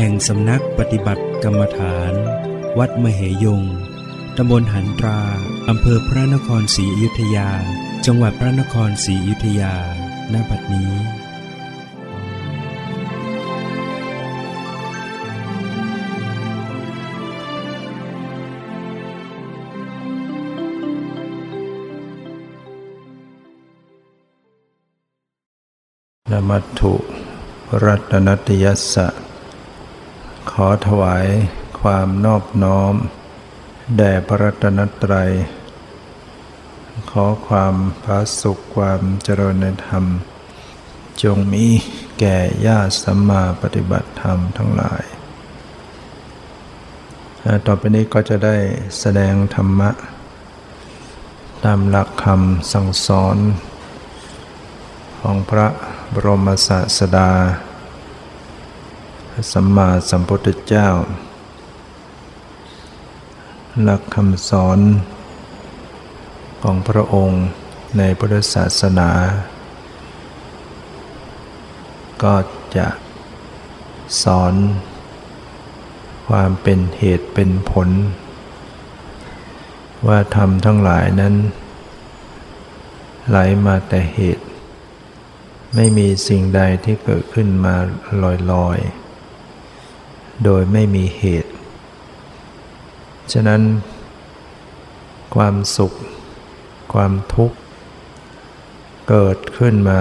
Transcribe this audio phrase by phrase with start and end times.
[0.00, 2.12] แห่งสำนักปฏิบัติกรรมฐาน
[2.78, 3.62] วัดมเหยง
[4.36, 5.20] ตำบลหันตรา
[5.68, 7.50] อำเภอพระนครศรีอยุธยา
[8.06, 9.74] จังหวัดพระนครศรีอยุธยา
[10.32, 10.92] ณ บัดนี้
[26.30, 26.94] นมัตถุ
[27.84, 29.27] รัตนตยัสสะ
[30.66, 31.26] อถวาย
[31.80, 32.94] ความนอบน้อม
[33.96, 35.30] แด่พระรัตนตรัย
[37.10, 40.04] ขอความพระสุขความเจริญในธรรม
[41.22, 41.66] จงมี
[42.18, 42.36] แก่
[42.66, 45.04] ญาติสัมมาปฏิบัติธรรมทั้งหลาย
[47.66, 48.56] ต่อไปนี้ก็จะได้
[49.00, 49.90] แสดงธรรมะ
[51.64, 53.36] ตามหลักคำสั่งสอน
[55.20, 55.66] ของพระ
[56.12, 57.30] บรมศาสดา
[59.52, 60.88] สัมมาสัมพุทธเจ้า
[63.82, 64.78] หลักคำสอน
[66.62, 67.44] ของพระองค์
[67.98, 69.10] ในพุทธศาสนา
[72.22, 72.34] ก็
[72.76, 72.88] จะ
[74.22, 74.54] สอน
[76.28, 77.88] ความเป็นเหตุเป็นผล
[80.06, 81.34] ว่าธรรมทั้งหลายนั้น
[83.28, 84.44] ไหลมาแต่เหตุ
[85.74, 87.74] ไม่มีสิ่งใดที่เกิดขึ้นมา
[88.52, 89.07] ลอยๆ
[90.44, 91.52] โดยไม่มีเหตุ
[93.32, 93.62] ฉะนั้น
[95.34, 95.92] ความสุข
[96.92, 97.56] ความทุกข์
[99.08, 100.00] เกิดขึ้นมา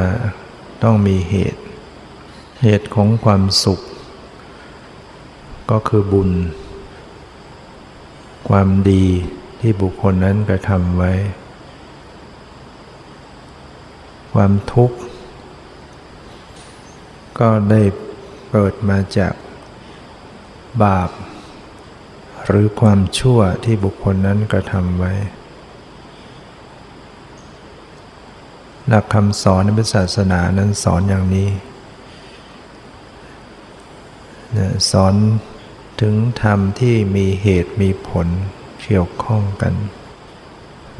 [0.84, 1.62] ต้องมีเหตุ
[2.64, 3.80] เหตุของความสุข
[5.72, 6.32] ก็คือบุญ
[8.50, 9.06] ความดี
[9.60, 11.14] ที่บุคคลนั้นกระทำไว้
[14.34, 14.98] ความทุกข์
[17.40, 17.82] ก็ได้
[18.52, 19.34] เกิดมาจาก
[20.84, 21.10] บาป
[22.46, 25.14] หรือความชั่วที่บุคคลนั้นกระทำไว้
[28.88, 31.50] หลักคำสอนในพุทธศาสนานั้นสอนอย่างนี้
[34.92, 35.14] สอน
[36.02, 38.28] ถึงธรรมที่มีเหตุมีผล
[38.82, 39.74] เกี่ยวข้องกัน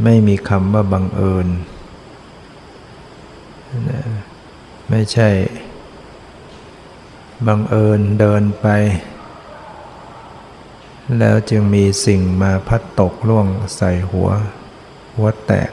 [0.04, 1.48] ไม่มีคำว่าบังเอิญ
[4.90, 5.30] ไม่ใช่
[7.48, 8.68] บังเอิญเดินไป
[11.20, 14.30] แล้วจึงมีสิ่งมาพัดตกล่วงใส่หัว
[15.16, 15.72] หัวแตก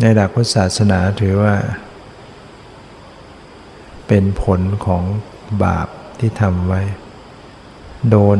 [0.00, 1.54] ในหลักพุทธศาสนาถือว่า
[4.08, 5.02] เป็นผลของ
[5.64, 6.82] บาปที่ทำไว้
[8.10, 8.38] โดน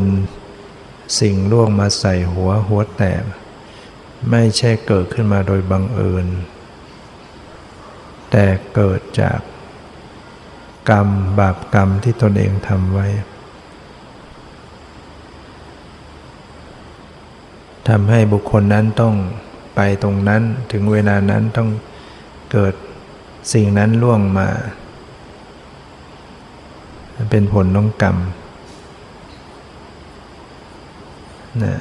[1.19, 3.23] สิ่งล่วงมาใส่หัวหัวแตก
[4.31, 6.27] ไม่ใช่เกิดขึ้นมาโดยบังเอิญ
[8.31, 8.45] แต่
[8.75, 9.39] เกิดจาก
[10.89, 11.07] กรรม
[11.39, 13.07] บาปกรรมที่ตนเองทำไว้
[17.87, 19.15] ทำให้บุคคลนั้นต้อง
[19.75, 21.69] ไปตรงนั้นถึงเวลานั้นต้อง
[22.51, 22.73] เกิด
[23.53, 24.47] สิ่งนั้นล่วงมา
[27.31, 28.17] เป็นผลของกรรม
[31.63, 31.77] นะ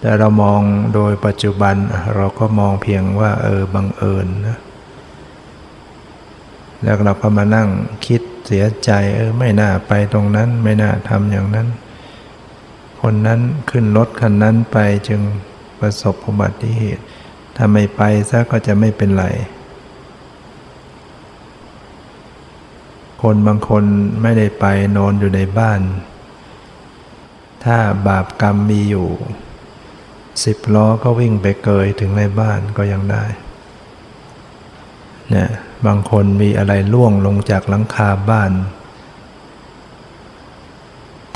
[0.00, 0.60] แต่เรามอง
[0.94, 1.74] โดยปัจจุบัน
[2.16, 4.58] เราก็มองเพียงว่าเออบังเอิญนะ
[6.82, 7.68] แล้วเราก็มานั่ง
[8.06, 11.68] คิดเสียใจเออไม่น่าไปตรงนั้น ไม่น่าทำอย่างนั้น
[13.00, 14.78] คนนั้นขึ้นรถคันนั้นไป
[15.08, 15.20] จึง
[15.80, 17.02] ประสบอุบัติเหตุ
[17.56, 19.26] ถ้าไม่ไปซะก็จะไม่เป็นไร
[23.22, 23.84] คนบางคน
[24.22, 24.64] ไม่ได้ไป
[24.96, 25.80] นอนอยู่ในบ้าน
[27.64, 27.78] ถ้า
[28.08, 29.08] บาปกรรมมีอยู่
[30.44, 33.24] สิบล้อก็วิ่งไปเกยถึงในบ้านก็ยังได้
[35.30, 35.50] เนี่ย
[35.86, 38.52] บางคนมีอะไรล่วงลงจากหลังคาบ้าน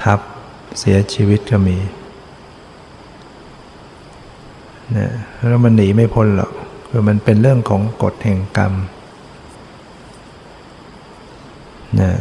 [0.03, 0.21] ทับ
[0.79, 1.79] เสียชีวิตก็มี
[4.93, 5.11] เนี่ย
[5.49, 6.51] แล้วมันหนีไม่พ้นหรอก
[6.89, 8.73] คือมันเป็นเรื่องของกฎแห่งกรรม
[12.01, 12.13] นะ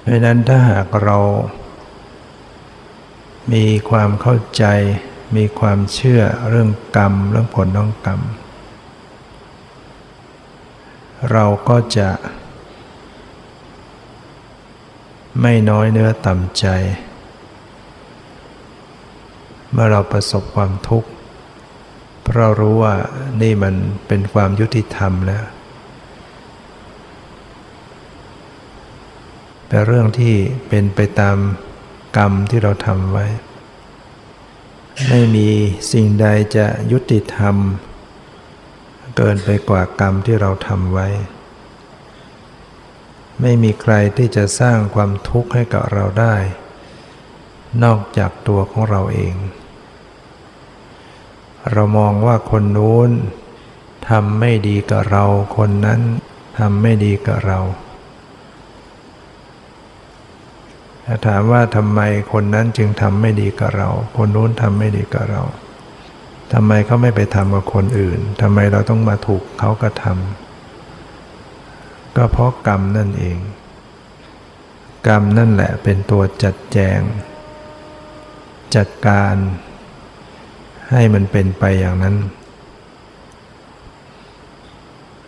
[0.00, 1.18] เพราะนั้นถ้าหากเรา
[3.52, 4.64] มีความเข้าใจ
[5.36, 6.20] มีความเชื่อ
[6.50, 8.20] เรื่องกรรม เรื่องผลของกรรม
[11.32, 12.10] เราก็จะ
[15.40, 16.66] ไม่น้อยเนื้อต่ำใจ
[19.72, 21.08] เมื่อเราประสบความทุกข์
[22.24, 22.94] เพราะรู้ว่า
[23.42, 23.74] นี่มัน
[24.06, 25.44] เป็นความยุติธรรมแล้ว
[29.66, 30.34] เป็นเรื่องที่
[30.68, 31.36] เป็นไปตาม
[32.16, 33.26] กรรมที่เราทำไว้
[35.08, 35.48] ไม่มี
[35.92, 36.26] สิ่งใด
[36.56, 37.56] จะยุติธรรม
[39.16, 41.08] เกินไปกว่ากรรมที่เราทำไว้
[43.40, 46.34] ไม่มีใครที่จะสร้างความทุกข์ให้กับเราได้
[47.84, 49.34] นอกจากตัวของเราเอง
[51.72, 53.10] เรามองว่าคนนู้น
[54.08, 55.24] ทำไม่ดีกับเรา
[55.56, 56.00] คนนั้น
[56.58, 57.58] ทำไม่ดีกับเรา
[61.04, 62.00] ถ้าถามว่าทำไม
[62.32, 65.42] คนนั้นจึงทำไม่ดีกับเรา คนนู้นทำไม่ดีกับเรา
[66.52, 73.38] ทำไมเขาไม่ไปทำกับคนอื่นทำไมเราต้องมาถูกเขากระทำก็เพราะกรรมนั่นเอง
[75.08, 77.00] กรรมนั่นแหละเป็นตัวจัดแจง
[78.76, 79.34] จัดการ
[80.90, 82.16] ให้มันเป็นไปอย่างนั้น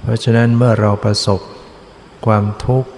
[0.02, 1.40] เพราะฉะนั้นเมื่อเราประสบ
[2.26, 2.90] ความทุกข์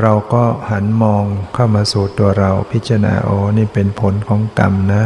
[0.00, 1.24] เราก็หันมอง
[1.54, 5.04] เข้ามาสู่ตัวเราพิจารณาโอ้นี่เป็นผลของกรรมนะ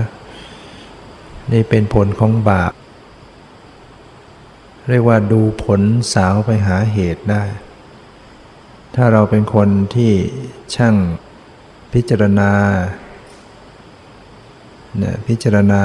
[1.52, 2.72] นี่เป็นผลของบาป
[4.88, 5.80] เรียกว่าดูผล
[6.14, 7.44] สาวไปหาเหตุได้
[8.94, 10.12] ถ้าเราเป็นคนที่
[10.74, 10.94] ช่าง
[11.92, 12.52] พิจารณา
[14.98, 15.82] เนี่ยพิจารณา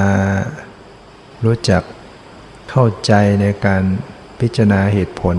[1.44, 1.82] รู้จัก
[2.70, 3.82] เข้าใจในการ
[4.40, 5.36] พิจารณาเหตุผล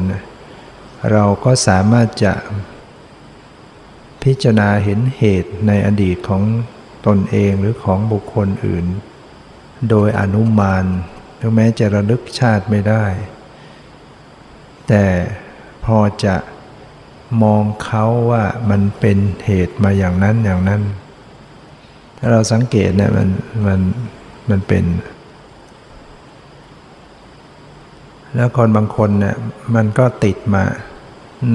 [1.11, 2.33] เราก็สามารถจะ
[4.23, 6.43] พิจารณาเห็นเหตุในอดีตของ
[7.07, 8.85] ตนเองหรือของบุคคลอื่น
[9.89, 10.85] โดยอนุมาน
[11.39, 13.05] ถึงแม้จะระลึกชาติไม่ได้
[14.87, 15.05] แต่
[15.85, 16.35] พอจะ
[17.43, 20.81] มองเขาว่ามันเป็นเหตุมาอย่างนั้นอย่างนั้น
[22.17, 23.29] ถ้าเราสังเกตเนี่ยมัน
[23.67, 23.79] มัน
[24.49, 24.85] มันเป็น
[28.35, 29.35] แล้วคนบางคนเนี่ย
[29.75, 30.63] มันก็ติดมา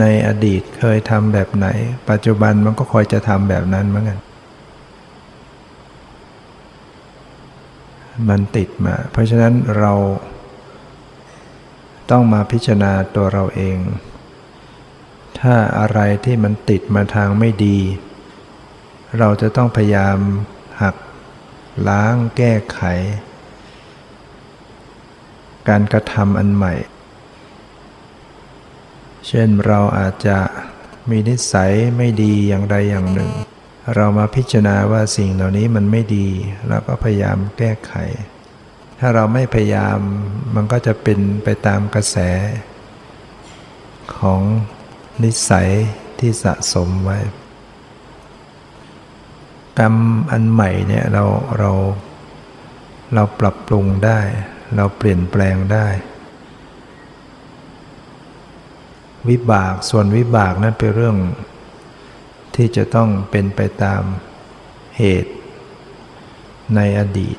[0.00, 1.66] ในอดีตเคยทำแบบไหน
[2.10, 4.20] ปัจจุบันมันก็คอยจะทำแบบนั้นเหมือนกัน
[8.28, 9.92] มันติดมา เพราะฉะนั้นเรา
[12.10, 13.78] ต้องมาพิจารณาตัวเราเอง
[15.40, 17.78] ถ้าอะไรที่มันติดมาทางไม่ดี
[19.18, 20.18] เราจะต้องพยายาม
[20.82, 20.96] หัก
[21.88, 22.80] ล้างแก้ไข
[25.68, 26.74] การกระทำอันใหม่
[29.28, 30.38] เช่นเราอาจจะ
[31.10, 33.32] มีนิสัยไม่ดีอย่างใดอย่างหนึ่ง
[33.94, 36.28] เรามาพิจารณาว่าสิ่งเหล่านี้มันไม่ดี
[36.68, 37.92] เราก็พยายามแก้ไข
[38.98, 39.98] ถ้าเราไม่พยายาม
[40.54, 42.16] มันก็จะเป็นไปตามกระแส
[44.16, 44.40] ของ
[45.24, 45.70] นิสัย
[46.18, 47.18] ที่สะสมไว้
[49.78, 49.94] กรรม
[50.30, 51.24] อันใหม่เนี่ยเรา
[51.58, 51.70] เรา
[53.14, 54.20] เราปรับปรุงได้
[54.76, 55.86] เราเปลี่ยนแปลงได้
[59.30, 61.16] วิบากส่วนวิบากนั้นเป็นเรื่อง
[62.54, 64.02] ที่จะต้องเป็นไปตาม
[64.98, 65.32] เหตุ
[66.76, 67.36] ในอดีต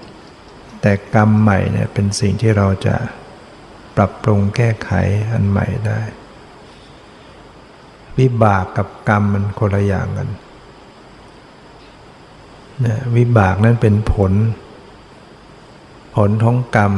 [0.82, 2.96] แต่กรรมใหม่เนี่ยเป็นสิ่งที่เราจะ
[3.96, 4.92] ปรับปรุงแก้ไข
[5.32, 6.02] อันใหม่ได้
[8.20, 10.30] วิบากกับกรรมมันคนละอย่างกัน
[12.86, 14.34] นะวิบากนั้นเป็นผล
[16.16, 16.94] ผลของกรรม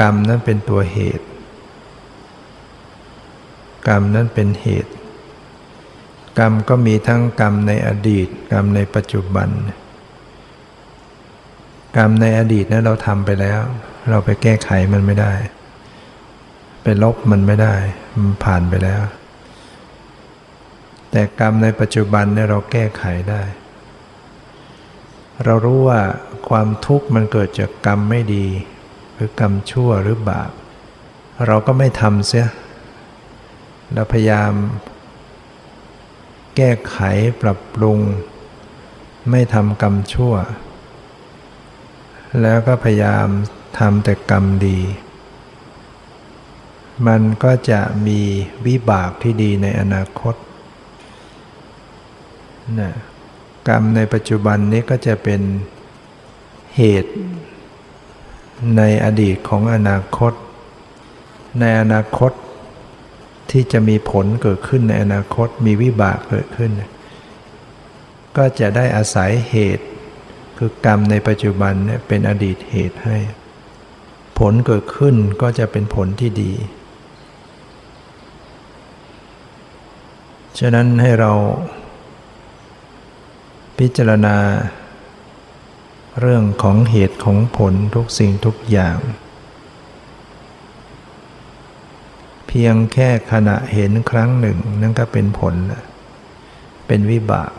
[0.00, 1.26] กรรมนั้นเป็นตัวเหตุ
[3.88, 4.92] กรรมนั้นเป็นเหตุ
[6.38, 9.48] กรรมก็มีทั้งกรรมในอดีต กรรมในปัจจุบัน
[11.96, 13.60] กรรมในอดีตนั้นเราทำไปแล้ว
[14.10, 15.34] เราไปแก้ไขมันไม่ได้
[16.82, 17.74] ไปลบมันไม่ได้
[18.16, 19.02] มันผ่านไปแล้ว
[21.10, 23.42] แต่กรรมในปัจจุบันเนี่ยเราแก้ไขได้
[25.44, 26.00] เรารู้ว่า
[26.48, 28.46] ความทุกข์มันเกิดจากกรรมไม่ดี
[29.14, 30.50] หรือกรรมชั่วหรือบาป
[31.46, 32.46] เราก็ไม่ทำเสีย
[33.92, 34.52] เราพยายาม
[36.56, 36.98] แก้ไข
[37.42, 37.98] ปรับปรุง
[39.30, 40.34] ไม่ทำกรรมชั่ว
[42.42, 43.26] แล้วก็พยายาม
[43.78, 44.78] ทำแต่กรรมดี
[47.06, 48.20] มันก็จะมี
[48.66, 50.34] วิบากที่ดีในอนาคต
[52.80, 52.92] นะ
[53.68, 55.40] กรรมในปัจจุบันนี้ก็จะเป็น
[56.76, 57.12] เหตุ
[58.76, 60.32] ในอดีตของอนาคต
[61.60, 62.32] ในอนาคต
[63.50, 66.70] ที่จะมีผลเกิดขึ้นในอนาคตมีวิบากเกิดขึ้น
[68.36, 69.86] ก็จะได้อาศัยเหตุ
[70.58, 73.16] คือกรรมในปัจจุบันเนี่ยเป็นอดีตเหตุให้
[74.38, 76.52] ผผลเกิดขึ้นก็จะเป็นผลที่ดี
[80.58, 81.32] ฉะนั้นให้เรา
[83.78, 84.36] พิจารณา
[86.20, 88.96] เรื่องของเหตุของผลทุกสิ่งทุกอย่าง
[92.48, 95.54] เพียงแค่ขณะเห็นครั้งหนึ่ง นั่นก็เป็นผล
[96.86, 97.52] เป็นวิบาก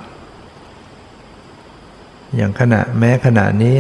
[2.36, 3.76] อย่างขณะแม้ขณะนี้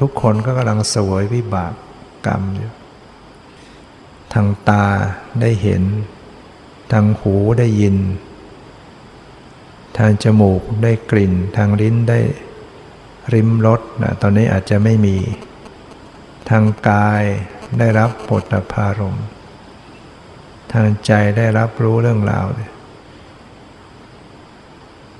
[0.00, 1.72] ทุกคนก็กำลังสวยวิบาก
[2.26, 2.72] กรรมอยู่
[4.32, 4.86] ทางตา
[5.40, 5.82] ได้เห็น
[6.92, 7.96] ทางหูได้ยิน
[9.98, 12.20] ทางจมูกได้กลิ่น ทางลิ้นได้
[13.34, 15.16] ริมรสนะตอนนี้อาจจะไม่มี
[16.50, 17.22] ทางกาย
[17.78, 19.16] ได้รับปฏภารม
[20.74, 22.46] ทางใจได้รับรู้เรื่องราว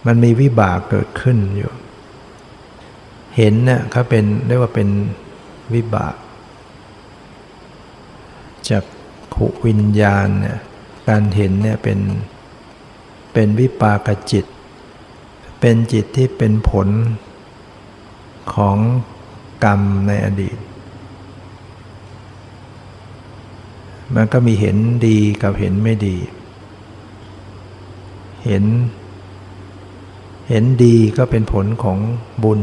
[0.07, 1.73] มันมีวิบากเกิดขึ้นอยู่
[3.37, 4.89] เห็นเนี่ยเขาเป็นเรียกว่าเป็น
[5.75, 6.15] วิบาก
[8.71, 8.85] จาก
[9.35, 10.59] ขุวิญญาณเนี่ย
[11.09, 11.99] การเห็นเนี่ยเป็น
[13.33, 14.45] เป็นวิปากจิต
[15.61, 16.89] เป็นจิตที่เป็นผล
[18.55, 18.77] ของ
[19.65, 20.57] กรรมในอดีต
[24.15, 26.17] มันก็มีเห็นดีกับเห็นไม่ดี
[28.45, 28.65] เห็น
[30.49, 31.99] เห็นดีก็เป็นผลของ
[32.43, 32.61] บุญ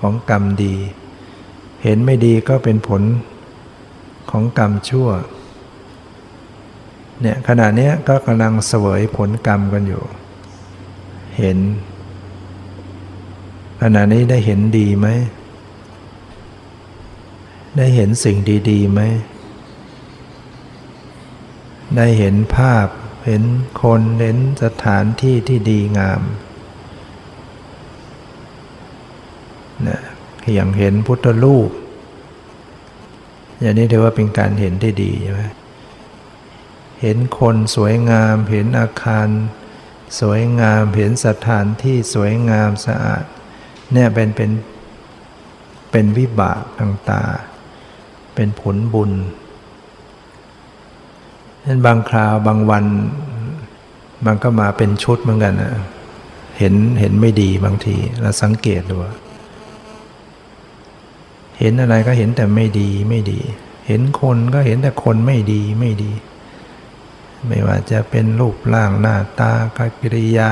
[0.00, 0.74] ของกรรมดี
[1.84, 3.02] เห็นไม่ดีก็เป็นผล
[4.30, 5.08] ของกรรมชั่ว
[7.20, 10.04] เนี่ยขณะนี้ก็กำลังเสวยผลกรรมกันอยู่
[11.38, 11.58] เห็น
[13.82, 15.08] ขณะนี้ได้เห็นดีไหม
[17.76, 18.36] ได้เห็นสิ่ง
[18.70, 19.00] ดีๆไหม
[21.96, 22.86] ได้เห็นภาพ
[23.26, 23.42] เห็น
[23.82, 26.22] คนเห็นสถานที่ที่ดีงาม
[29.86, 30.00] นะ
[30.54, 31.70] อย่างเห็นพุทธรูป
[33.60, 35.42] อย่างนี้ถือว่าเป็นการเห็นที่ดีใช่ไหม
[37.02, 39.28] เห็นคนสวยงาม เห็นอาคาร
[40.20, 43.24] สวยงาม เห็นสถานที่สวยงามสะอาด
[43.92, 44.50] เนี่ยเป็นเป็น
[45.90, 47.24] เป็นวิบากทางตา
[48.34, 49.12] เป็นผลบุญ
[51.66, 52.84] นั้นบางคราวบางวัน
[54.26, 55.72] มันก็มาเป็นชุดเหมือนกันนะ
[56.58, 58.96] เห็นเห็นไม่ดีบางทีเราสังเกตดู
[61.58, 63.40] เห็นอะไรก็เห็นแต่ไม่ดีไม่ดี
[63.86, 66.12] เห็นคนก็เห็นแต่คนไม่ดีไม่ดี
[67.46, 69.52] ไม่ว่าจะเป็นรูปร่างหน้าตา
[70.00, 70.50] กิริยา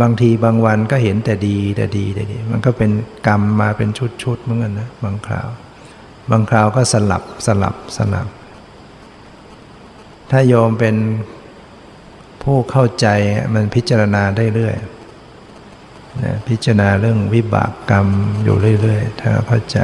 [0.00, 2.90] บางทีบางวันก็เห็นแต่ดีแต่ดีแต่ดี มันก็เป็น
[3.26, 3.88] กรรมมาเป็น
[4.22, 5.48] ชุดๆเหมือนกันนะบางคราว
[6.30, 8.26] บางคราวก็สลับสลับสลับ
[10.30, 10.96] ถ้าโยมเป็น
[12.42, 13.06] ผู้เข้าใจ
[13.54, 14.76] มันพิจารณาได้เรื่อย
[16.22, 18.06] นะพิจารณาเรื่องวิบากกรรม
[18.42, 19.78] อยู่เรื่อยๆ ถ้าเข้าใจ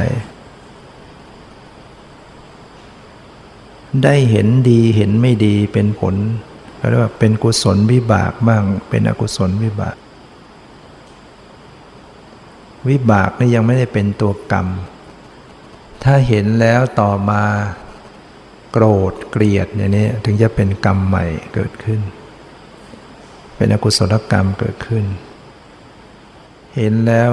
[4.05, 6.15] ได้เห็นดีเห็นไม่ดีเป็นผล
[6.89, 9.97] เรียกว่าเป็นกุศลวิบากบ้าง เป็นอกุศลวิบาก
[12.89, 14.67] วิบากนี่ยังไม่ได้เป็นตัวกรรม
[16.03, 17.43] ถ้าเห็นแล้วต่อมา
[18.79, 22.01] โกรธเกลียดอย่างนี้ถึงจะเป็นกรรมใหม่เกิดขึ้น
[23.57, 25.05] เป็นอกุศลกรรมเกิดขึ้น
[26.77, 27.33] เห็นแล้ว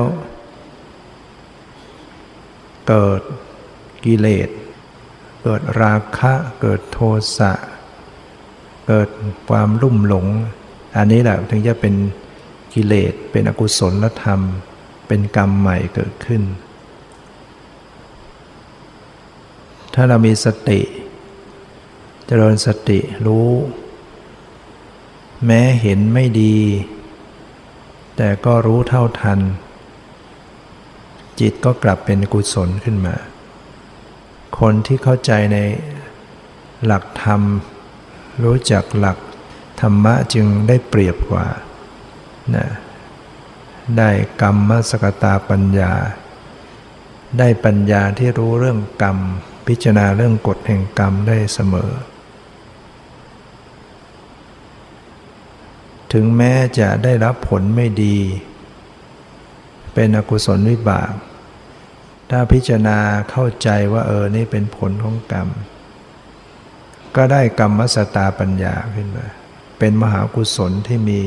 [2.87, 3.21] เกิด
[4.05, 4.49] กิเลส
[5.43, 6.99] เกิดราคะเกิดโท
[7.37, 7.53] สะ
[8.87, 9.09] เกิด
[9.49, 10.25] ความรุ่มหลง
[10.97, 11.93] อันนี้แหละถึงจะเป็น
[12.73, 14.39] กิเลสเป็นอกุศลธรรม
[15.07, 16.43] เป็นกรรมใหม่เกิดขึ้น
[19.93, 20.81] ถ้าเรามีสติ
[22.25, 23.49] เจริญสติรู้
[25.45, 26.57] แม้เห็นไม่ดี
[28.17, 29.39] แต่ก็รู้เท่าทัน
[31.39, 33.15] จิตก็กลับเป็นกุศลขึ้นมา
[34.59, 35.57] คนที่เข้าใจใน
[36.85, 37.41] หลักธรรม
[38.43, 39.17] รู้จักหลัก
[39.81, 41.47] ธรรมะจึงได้เปรียบกว่า
[42.55, 42.67] นะ
[43.97, 44.09] ได้
[44.41, 45.93] กรรมมสกตาปัญญา
[47.39, 49.17] ได้ปัญญาที่รู้เรื่องกรรม
[49.67, 51.91] พิจารณาเรื่องกฎแห่งกรรมได้เสมอ
[56.13, 58.17] ถึงแม้จะได้รับผลไม่ดี
[59.93, 61.11] เป็นอกุศลวิบาก
[62.29, 62.99] ถ้าพิจารณา
[63.31, 65.47] เข้าใจว่าเออนี่เป็นผลของกรรม
[67.15, 69.25] ก็ได้กรรมสตาปัญญาขึ้นมา
[69.79, 71.21] เป็นมหากุศลที่มี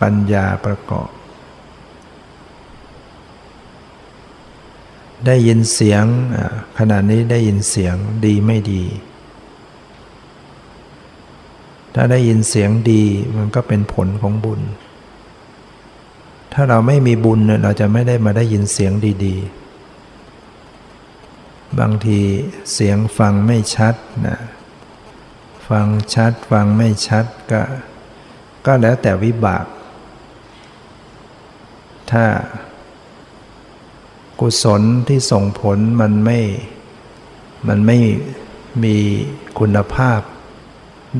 [0.00, 1.10] ปัญญาประกอบ
[5.26, 6.04] ได้ยินเสียง
[6.78, 7.94] ขณะนี้ได้ยินเสียง
[8.26, 8.84] ดีไม่ดี
[11.94, 13.02] ถ้าได้ยินเสียงดี
[13.36, 14.60] มันก็เป็นผลของบุญ
[16.52, 18.92] ถ้าเราไม่มีบุญเราจะไม่ได้มาได้ยินเสียง
[19.24, 22.20] ดีๆ บางที
[22.72, 23.94] เสียงฟังไม่ชัด
[24.26, 24.38] นะ
[25.68, 27.62] ฟังชัดฟังไม่ชัดก็
[28.66, 29.64] ก็แล้วแต่วิบาก
[32.10, 32.24] ถ้า
[34.40, 36.38] กุศลที่ส่งผลมันไม่
[37.68, 37.98] มันไม่
[38.84, 38.96] มี
[39.58, 40.20] คุณภาพ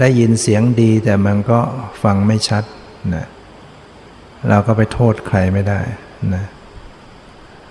[0.00, 1.60] ได้ยินเสียงดีแต่มันก็
[2.02, 2.64] ฟังไม่ชัด
[3.14, 3.26] นะ
[4.48, 5.80] เราก็ไปโทษใครไม่ได้
[6.34, 6.44] นะ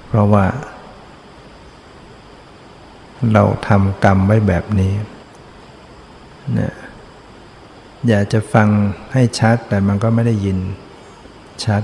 [0.08, 0.46] เพราะว่า
[3.34, 4.94] เราทำกรรมไว้แบบนี้
[6.60, 6.74] นะ
[8.08, 8.68] อยากจะฟัง
[9.14, 10.58] ให้ชัดแต่มันก็ไม่ได้ยิน
[11.66, 11.84] ชัด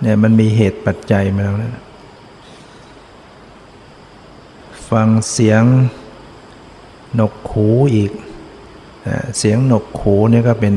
[0.00, 1.84] เนี่ยมันมีเหตุปัจจัยมาแล้วนะ
[4.90, 5.62] ฟังเสียง
[7.18, 8.12] นกขูอีก
[9.38, 10.74] เสียงนกขูนี่ก็เป็น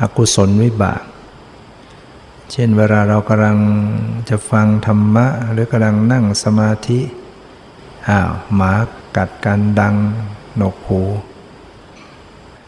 [0.00, 1.02] อกุศลวิบาก
[2.50, 3.58] เช่นเวลาเรากำลัง
[4.28, 7.00] จะฟังธรรมะ หรือกำลังนั่งสมาธิ
[8.08, 8.72] อ้าวหมา
[9.16, 9.94] กัดกันดัง
[10.60, 11.02] นกหู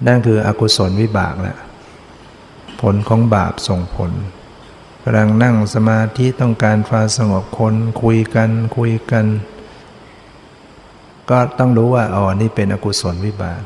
[0.06, 1.56] นั่นคืออกุศลวิบากแหละ
[2.80, 4.12] ผลของบาปส่งผล
[5.02, 9.26] กำลังนั่งสมาธิต้องการความสงบคนคุยกันคุยกัน
[11.30, 13.62] ก็ต้องรู้ว่าอ๋อนี่เป็นอกุศลวิบาก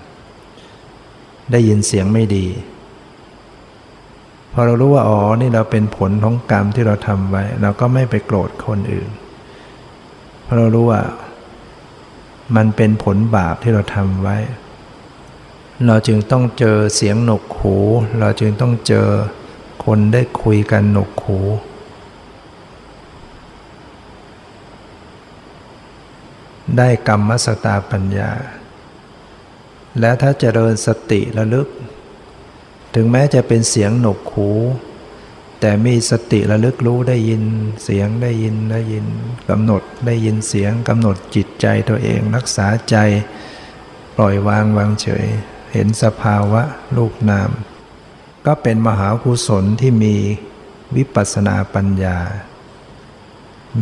[1.51, 2.47] ได้ยินเสียงไม่ดี
[4.53, 9.11] พอเรารู้ว่าอ๋อนี่เราเป็นผลของกรรมที่เราทำไว้ เราก็ไม่ไปโกรธคนอื่น
[10.45, 11.03] เพราะเรารู้ว่า
[12.57, 14.37] มันเป็นผลบาปที่เราทำไว้
[15.87, 17.77] เราจึงต้องเจอเสียงหนกหู
[18.21, 19.09] เราจึงต้องเจอ
[19.85, 21.39] คนได้คุยกันหนกหู
[26.79, 28.31] ได้กรรมสตาปัญญา
[30.01, 31.69] และถ้าเจริญสติระลึก
[32.95, 34.51] ถึงแม้จะเป็นเสียงหนกหู
[35.61, 37.43] แต่มีสติระลึกรู้ได้ยิน
[37.85, 39.07] เสียงได้ยินได้ยิน
[39.51, 42.97] กำหนดได้ยินเสียงกำหนดจิตใจตัวเองรักษาใจ
[44.17, 45.27] ปล่อยวางวางเฉย
[45.73, 46.63] เห็นสภาวะ
[46.97, 47.51] รูปนาม
[48.47, 50.15] ก็เป็นมหากุศลที่มี
[50.97, 52.19] วิปัสสนาปัญญา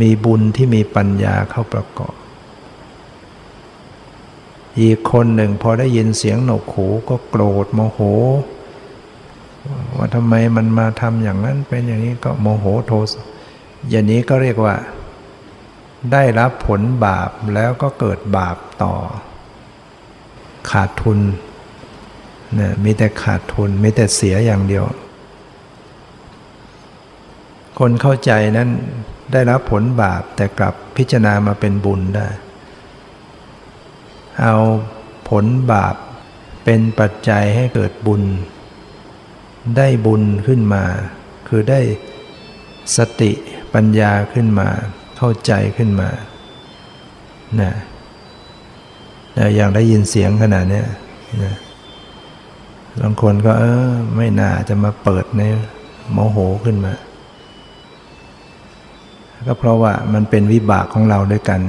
[0.01, 2.14] มีบุญที่มีปัญญาเข้าประกอบ
[4.81, 8.01] อีกคนหนึ่งพอได้ยินเสียงหนกหูก็โกรธโมโห
[9.97, 13.09] ว่าทำไมมันมาทำอย่างนั้นเป็นอย่างนี้ก็โมโหโทส
[13.91, 14.75] อย่างนี้ก็เรียกว่า
[16.12, 18.95] ได้รับผลบาปแล้วก็เกิดบาปต่อ
[20.71, 21.19] ขาดทุน
[22.59, 24.85] นะมีแต่ขาดทุนมีแต่เสียอย่างเดียว
[27.79, 28.69] คนเข้าใจนั้น
[29.33, 32.29] ได้รับผลบาปแต่กลับพิจารณามาเป็นบุญได้
[34.42, 34.55] เอา
[35.29, 35.94] ผลบาป
[36.64, 38.22] เป็นปัจจัยให้เกิดบุญ
[39.77, 40.85] ได้บุญขึ้นมา
[41.48, 41.81] คือได้
[42.96, 43.33] สติ
[43.74, 44.68] ปัญญาขึ้นมา
[45.16, 46.09] เข้าใจขึ้นมา
[47.61, 47.72] นะ
[49.38, 50.83] นะอย่างได้ยินเสียงขนาดนี้
[51.44, 51.55] นะ
[53.01, 55.42] บางคนก็เออไม่น่าจะมาเปิดใน
[56.12, 56.92] โมโหขึ้นมา
[59.46, 61.61] ก็เพราะว่ามันเป็นวิบากของเราด้วยกัน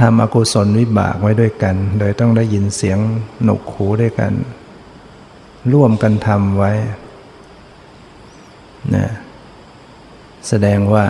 [0.00, 2.98] ทำอกุศลวิบากไว้ด้วยกัน โดยต้องได้ยินเสียง
[3.44, 4.32] หนกหูด้วยกัน
[5.72, 6.72] ร่วมกันทำไว้
[8.94, 9.08] นะ
[10.48, 11.04] แสดงว่า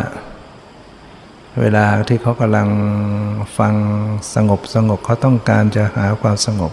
[1.60, 2.68] เวลาที่เขากำลัง
[3.58, 3.74] ฟัง
[4.34, 6.72] สงบสงบเขาต้องการจะหาความสงบ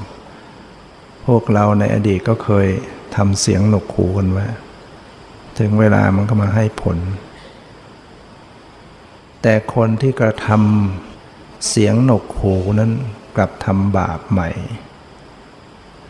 [1.25, 2.67] พวกเราในอดีตก็เคย
[3.15, 4.45] ทำเสียงหนกหูกันไว้
[5.59, 6.97] ถึงเวลามันก็มาให้ผล
[9.41, 11.14] แต่คนที่กระทำ
[11.69, 12.91] เสียงหนกหูนั้น
[13.35, 14.49] กลับทำบาปใหม่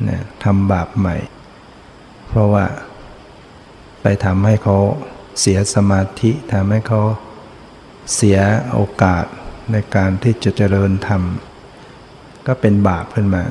[0.07, 1.15] นะทำบาปใหม่
[2.27, 2.65] เพราะว่า
[4.01, 4.77] ไปทำให้เขา
[5.39, 7.01] เสียสมาธิทำให้เขา
[8.15, 8.39] เสีย
[8.73, 9.25] โอกาส
[9.71, 11.21] ในการที่จะเจริญธรรม
[12.47, 13.43] ก็เป็นบาปขึ้นมา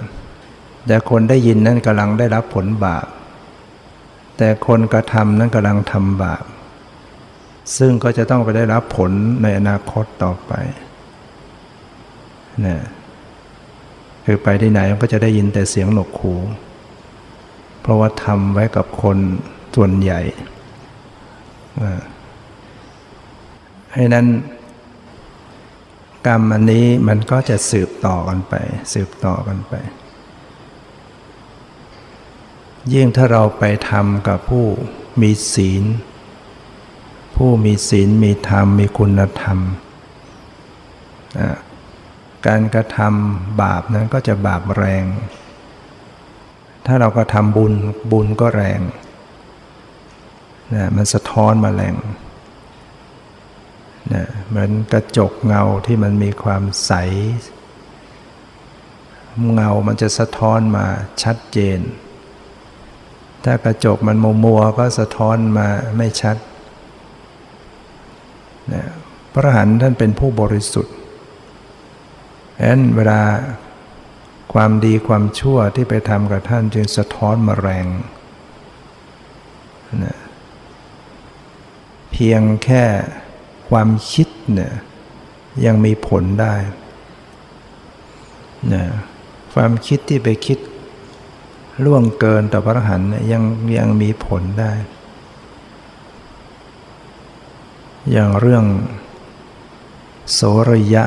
[0.86, 3.06] แต่คนได้ยินนั้นกำลังได้รับผลบาป
[4.38, 6.44] แต่คนกระทำนั้นกำลังทำบาป
[7.78, 9.10] ซึ่งก็จะต้องไปได้รับผล
[9.42, 10.52] ในอนาคตต่อไป
[12.66, 12.76] นะ
[14.24, 16.34] คือไปที่ไหนก็จะได้ยินแต่เสียงหนกหู
[17.80, 19.18] เพราะว่าทำไว้กับคน
[19.74, 20.20] ส่วนใหญ่
[23.94, 24.26] ให้นั้น
[26.26, 28.54] กรรมอันนี้มันก็จะสืบต่อกันไป
[28.92, 29.74] สืบต่อกันไป
[32.92, 34.66] ยิ่งถ้าเราไปทำกับผู้
[35.22, 35.84] มีศีล
[37.36, 39.58] ผู้มีศีลมีธรรมมีคุณธรรม
[42.46, 45.04] การกระทำบาปนั้นก็จะบาปแรง
[46.86, 47.72] ถ้าเราก็ทำบุญ
[48.12, 48.80] บุญก็แรง
[50.74, 51.94] นะมันสะท้อนมาแรง
[54.14, 56.92] นะเหมือนกระจกเงาที่มันมีความใส
[59.54, 60.86] เงามันจะสะท้อนมา
[61.22, 61.78] ชัดเจน
[63.44, 66.36] ถ้ากระจกมันมัวมัวก็สะท้อนมาไม่ชัด
[68.72, 68.84] นะ
[69.32, 70.94] พระหันท่านเป็นผู้บริสุทธิ์
[72.56, 73.20] ฉะนั้นเวลา
[74.52, 77.86] ความดีความชั่วที่ไปทำกับท่านจึงสะท้อนมาแรง
[80.04, 80.18] นะ
[82.12, 82.84] เพียงแค่
[83.68, 84.72] ความคิดเนี่ย
[85.66, 86.54] ยังมีผลได้
[88.72, 88.84] นะ
[89.52, 90.58] ความคิดที่ไปคิด
[91.84, 93.00] ล่วงเกินต่อพระหัน
[93.32, 93.42] ยัง
[93.78, 94.72] ยังมีผลได้
[98.12, 98.64] อย่างเรื่อง
[100.32, 101.04] โสรยะ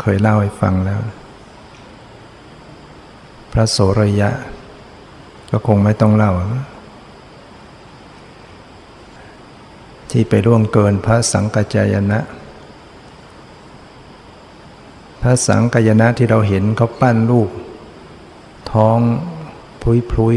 [0.00, 1.00] เคยเล่าให้ฟังแล้ว
[3.52, 4.30] พระโสรยะ
[5.50, 6.32] ก็คงไม่ต้องเล่า
[10.10, 12.20] ที่ไปล่วงเกินพระสังกัจจายนะ
[15.22, 17.50] พระสังกัจจายนะที่เราเห็นเขาปั้นรูป
[18.72, 18.98] ท้อง
[19.82, 20.36] พุยพุย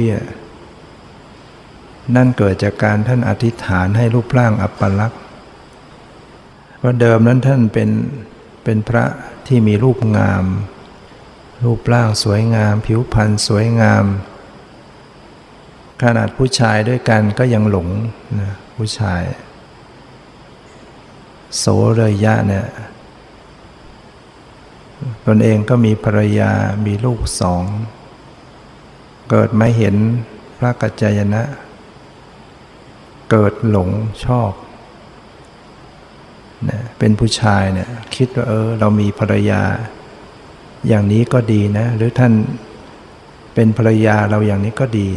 [2.15, 5.21] นั่นเกิดจากการท่านอธิษฐานให้รูปร่างอัปลักษณ์
[6.77, 7.89] เพราะเดิมนั้นท่านเป็น
[8.63, 9.03] เป็นพระ
[9.47, 10.45] ที่มีรูปงาม
[11.63, 14.05] รูปร่างสวยงาม ผิวพรรณสวยงาม
[16.01, 17.87] ขนาดผู้ชายด้วยกันก็ยังหลง
[18.39, 19.21] นะผู้ชาย
[21.57, 22.67] โสเรยะเนี่ย
[25.27, 26.51] ตนเองก็มีภรรยา
[26.85, 27.63] มีลูกสอง
[29.29, 29.95] เกิดมาเห็น
[30.57, 31.43] พระกัจจายนะ
[33.31, 33.89] เกิดหลง
[34.25, 34.51] ชอบ
[36.69, 39.61] นะเป็นผู้ชายเนี่ยคิดว่าเออเรามีภรรยา
[40.87, 42.33] อย่างนี้ก็ดีนะ หรือท่าน
[43.55, 45.09] เป็นภรรยาเราอย่างนี้ก็ดี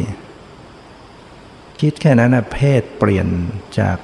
[1.81, 3.27] คิดแค่นั้นนะเพศเปลี่ยน
[3.79, 3.97] จาก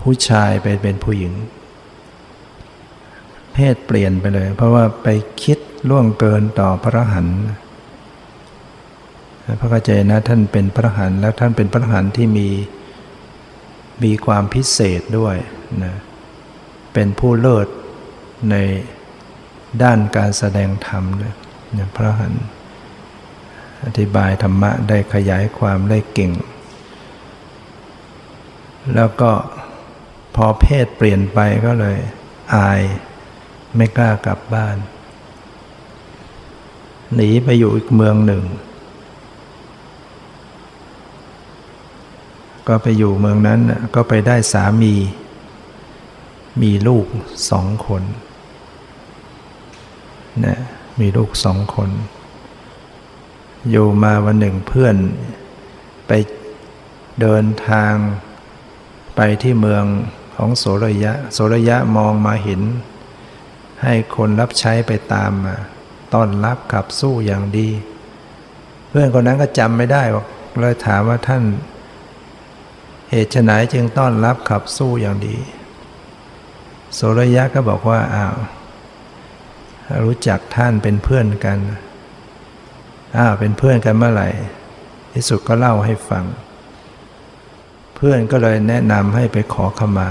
[0.00, 1.32] ผู้ชายไปเป็นผู้หญิง
[3.54, 5.08] เพศเปลี่ยนไปเลย เพราะว่าไป
[5.42, 7.26] คิดล่วงเกินต่อพระหัน
[9.60, 12.48] พระกเจนะท่านเป็นพระหันแล้วท่านเป็นพระหันที่มี
[14.04, 15.36] มีความพิเศษด้วย
[15.84, 15.94] นะ
[16.92, 17.68] เป็นผู้เลิศ
[18.50, 18.56] ใน
[19.82, 21.34] ด้านการแสดงธรรมเลย
[21.78, 22.34] นะพระหัน
[23.84, 26.32] อธิบายธรรมะได้ขยายความได้เก่ง
[28.94, 29.30] แล้วก็
[30.36, 31.98] พอเพศเปลี่ยนไปก็เลย
[32.54, 32.80] อาย
[33.76, 34.76] ไม่กล้ากลับบ้าน
[37.14, 38.42] หนีไปอยู่อีกเมืองหนึ่ง
[42.70, 43.60] ก็ไปอยู่เมืองนั้น
[43.94, 44.94] ก็ไปได้สามี
[46.62, 47.06] มีลูก
[47.50, 48.02] สองคน
[50.44, 50.58] นะ
[51.00, 51.90] มีลูกสองคน
[53.70, 54.96] อยู่มาวันหนึ่งเพื่อน
[56.06, 56.12] ไป
[57.20, 57.94] เดินทาง
[59.16, 59.84] ไปที่เมือง
[60.36, 62.62] ของโสรยะ โสรยะมองมาเห็น
[63.82, 65.56] ให้คนรับใช้ไปตามมา
[66.14, 67.68] ต้อนรับขับสู้อย่างดี
[68.88, 70.26] เพื่อนคนนั้นก็จำไม่ได้บอก
[70.60, 71.42] เลยถามว่าท่าน
[73.10, 75.36] เหตุไหนจึงต้อนรับขับสู้อย่างดี
[76.94, 78.36] โสรยะก็บอกว่าอ้าว
[80.04, 81.58] รู้จักท่านเป็นเพื่อนกัน
[83.16, 84.28] อ้าวเป็นเพื่อนกันเมื่อไหร่
[85.12, 86.24] ที่สุดก็เล่าให้ฟัง
[87.96, 90.10] เพื่อนก็เลยแนะนำให้ไปขอขมา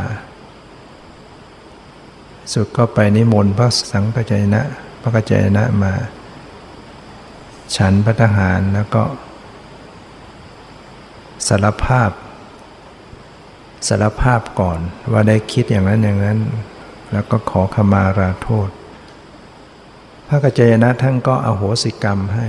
[2.54, 4.62] สุดก็ไปนิมนต์พระสังฆจายนะ
[5.02, 5.94] พระกัจจายนะมา
[7.76, 9.04] ฉันพระทหารแล้วก็
[11.48, 12.10] สารภาพ
[13.88, 14.80] สารภาพก่อน
[15.12, 16.40] ว่าได้คิดอย่างนั้นอย่างนั้น
[17.12, 18.70] แล้วก็ขอขมาราโทษ
[20.28, 22.48] พระกัจจยนะท่านก็อโหสิกรรมให้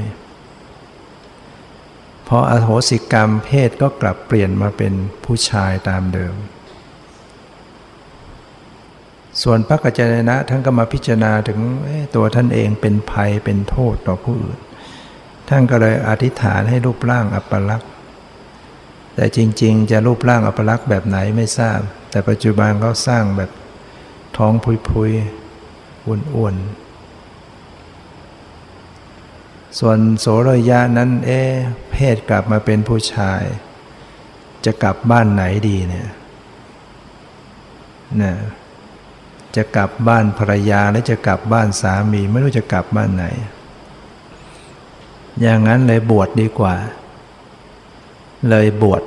[2.28, 4.92] พออโหสิกรรมเพศก็กลับเปลี่ยนมาเป็น
[5.24, 6.34] ผู้ชายตามเดิม
[9.42, 11.58] ส่วนพระกัจจยนะท่านก็มาพิจารณาถึง
[12.14, 14.58] ตัวท่านเองเป็นภัยเป็นโทษต่อผู้อื่น
[15.48, 17.90] ท่านก็เลยอธิษฐานให้รูปร่างอัปลักษณ์
[19.14, 23.50] แต่จริง ๆ จะรูปร่างอัปลักษณ์แบบไหนไม่ทราบ แต่ปัจจุบันเขาสร้างแบบ
[24.36, 24.52] ท้อง
[24.88, 26.90] พุยๆอ้วนๆ
[29.78, 31.40] ส่วนโสรยะนั้นเอ๊
[31.92, 33.42] เพศกลับมาเป็นผู้ชาย
[34.64, 36.08] จะกลับบ้านไหนดีเนี่ย
[38.22, 38.34] นะ
[39.56, 43.24] จะกลับบ้านภรรยาและจะกลับบ้านสามี ไม่รู้จะกลับบ้านไหน
[45.40, 46.74] อย่างนั้นเลยบวชดดีกว่า
[48.48, 49.02] เลยบวช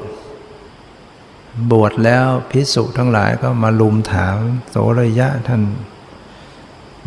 [1.72, 4.38] บวชแล้วพิสุทั้งหลายก็มาลุมถาม
[4.70, 5.62] โสระยะท่าน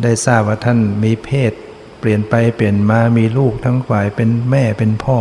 [0.03, 1.51] ได้ทราบว่าท่านมีเพศ
[1.99, 5.17] เปลี่ยนไปเปลี่ยนมามีลูกทั้งฝ่ายเป็นแม่เป็นพ่อ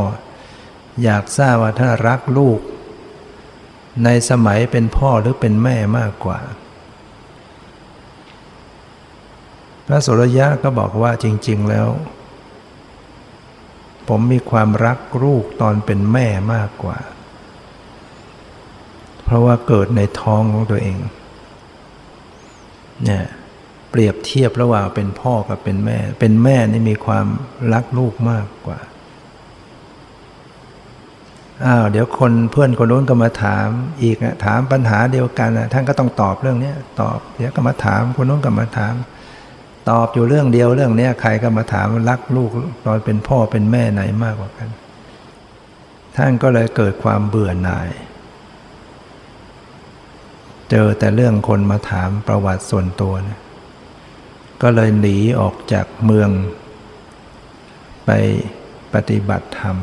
[1.02, 2.60] อยากทราบว่าถ้านรักลูก
[4.04, 6.38] ในสมัยเป็นพ่อหรือเป็นแม่มากกว่า
[9.86, 11.88] พระสุรยะก็บอกว่าจริง ๆ แล้ว
[14.08, 16.98] ผมมีความรักลูกตอนเป็นแม่มากกว่า
[19.24, 20.96] เพราะว่าเกิดในท้องของตัวเอง
[23.04, 23.24] เนี่ย
[23.90, 27.26] เปรียบเทียบระหว่างเป็นพ่อกับเป็นแม่ เป็นแม่นี่มีความ
[27.72, 28.78] รักลูกมากกว่า
[31.64, 33.68] อ้าวเดี๋ยวคนเพื่อนคนนู้นก็มาถาม
[34.02, 38.94] อีกนะถามปัญหาเดียวกันนะท่านก็ต้องตอบเรื่องนี้ตอบ เดี๋ยวก็มาถามคนนู้นก็มาถาม
[39.90, 42.50] ตอบอยู่เรื่องเดียวเรื่องนี้ใครก็มาถามรักลูก
[42.86, 44.68] ตอนเป็นพ่อเป็นแม่ไหนมากกว่ากัน
[46.16, 47.88] ท่านก็เลยเกิดความเบื่อหน่าย
[50.70, 53.40] เจอแต่เรื่องคนมาถามประวัติส่วนตัวนะ
[54.62, 56.30] ก็เลยหนีออกจากเมือง
[58.06, 58.10] ไป
[58.94, 59.76] ปฏิบัติธรรม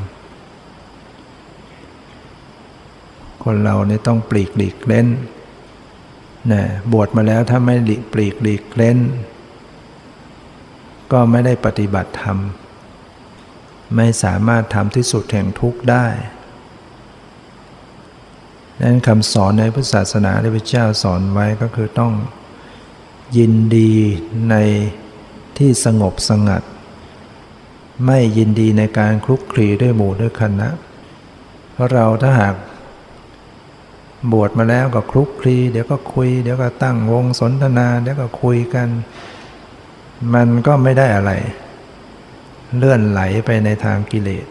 [3.43, 5.07] คนเราเนี่ยต้องปลีกหลีกเล่น
[6.51, 8.97] นะบวชมาแล้วถ้าไม่หลีกปลีกหลีกเล่น
[11.13, 12.38] ก็ไม่ได้ปฏิบัติธรรม
[13.95, 16.06] ไม่สามารถทำที่สุดแห่งทุกข์ได้
[18.82, 22.13] นั้นคำสอนในพุทธศาสนาที่พระเจ้าสอนไว้ก็คือต้อง
[23.38, 23.93] ยินดี
[24.49, 24.56] ใน
[25.58, 26.63] ที่สงบสงัด
[28.06, 30.69] ไม่ยินดีในการคลุกคลีด้วยหมู่ด้วยคณะ
[31.73, 32.56] เพราะเราถ้าหาก
[34.32, 38.88] บวชมาแล้วก็คลุกคลีเดี๋ยวก็คุย เดี๋ยวก็ตั้งวงสนทนา เดี๋ยวก็คุยกัน
[40.33, 41.31] มันก็ไม่ได้อะไร
[42.77, 44.45] เลื่อนไหลไปในทางกิเลส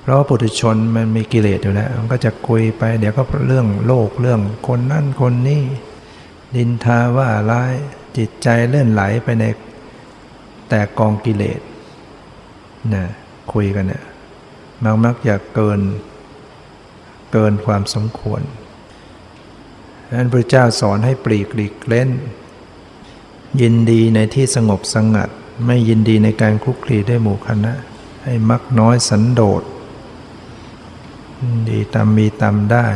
[0.00, 5.62] เพราะปุถุชนมันมีกิเลสอยู่แล้ว มันก็จะคุยไป เดี๋ยวก็เรื่องโลกเรื่องคนนั่นคนนี้
[6.56, 7.72] ดินทาว่าร้าย
[8.16, 9.44] จิตใจเลื่อนไหลไปใน
[10.68, 11.60] แต่กองกิเลส
[12.94, 13.04] นะ
[13.52, 14.02] คุยกันเนี่ย
[14.84, 15.80] มักมักอยากเกิน
[17.32, 18.42] เกินความสมควร
[20.06, 22.10] ดังนั้นพระเจ้าสอนให้ปลีกหลีกเล่น
[23.60, 25.28] ยินดีในที่สงบสงัด
[25.66, 27.72] ไม่ยินดีในการคลุกคลีได้หมู่คณะ
[28.24, 29.62] ให้มักน้อยสันโดษ
[31.68, 32.86] ดีตามมีตามได้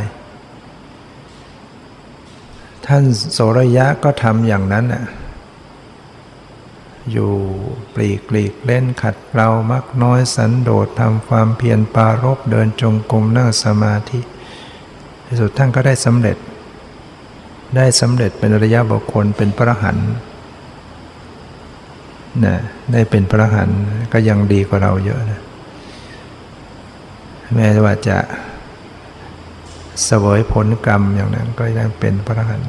[2.85, 5.05] ท่านโสรยะก็ทำอย่างนั้นน่ะ
[7.11, 7.31] อยู่
[7.93, 14.19] ปลีกปลีกเล่นขัดเรามักน้อยสันโดษทำความเพียรปารบเดินจงกรมนั่งสมาธิ
[15.25, 16.37] ที่สุดท่านก็ได้สำเร็จ
[17.75, 19.97] ได้สำเร็จเป็นระยะบุคคลเป็นพระหัน
[22.43, 22.55] นะ
[22.91, 23.69] ได้เป็นพระหัน
[24.13, 25.41] ก็ยังดีกว่าเราเยอะนะ
[27.53, 28.17] แม้ว่าจะ
[30.03, 32.61] เสวยผลกรรมอย่างนั้นก็ยังเป็นพระหัน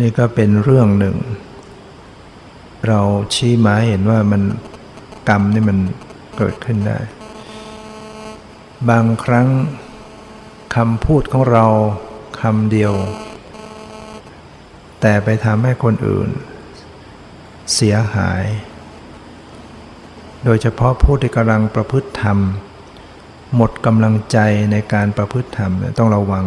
[0.00, 1.16] นี่ก็เป็นเรื่องหนึ่ง
[2.88, 3.00] เรา
[3.34, 4.42] ชี้มาเห็นว่ามัน
[5.28, 5.78] กรรมนี่มัน
[6.36, 6.98] เกิดขึ้นได้
[8.88, 9.48] บางครั้ง
[10.76, 11.66] คำพูดของเรา
[12.40, 12.92] คำเดียว
[15.02, 16.28] แต่ไปทำให้คนอื่น
[17.74, 18.44] เสียหาย
[20.44, 22.38] โดยเฉพาะผู้ที่กำลังประพฤติธรรม
[23.56, 24.38] หมดกำลังใจ
[24.72, 26.46] ในการประพฤติธรรมต้องระวัง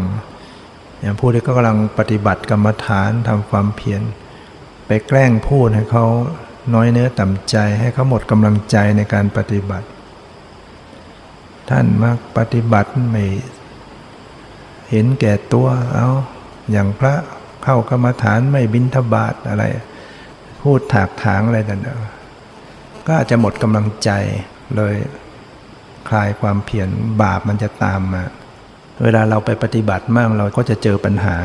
[1.00, 4.02] อย่างผู้ที่ก็กำลังปฏิบัติกรรมฐานทำความเพียร
[4.88, 6.06] ไปแกล้งพูดให้เขา
[6.74, 9.88] น้อยเนื้อต่ำใจให้เขาหมดกำลังใจในการปฏิบัติ
[11.70, 13.26] ท่านมักปฏิบัติไม่
[14.90, 16.08] เห็นแก่ตัวเอา
[16.72, 17.16] อย่างพระ
[17.66, 19.64] เข้ากรรมฐานไม่บินทบาทอะไร
[20.62, 24.10] พูดถากถางอะไรต่างๆก็อาจจะหมดกำลังใจ
[24.76, 24.96] เลย
[26.10, 26.90] คลายความเพียร
[27.22, 28.24] บาปมันจะตามมา
[29.04, 31.38] เวลาเราไปปฏิบัติมากเราก็จะเจอปัญหา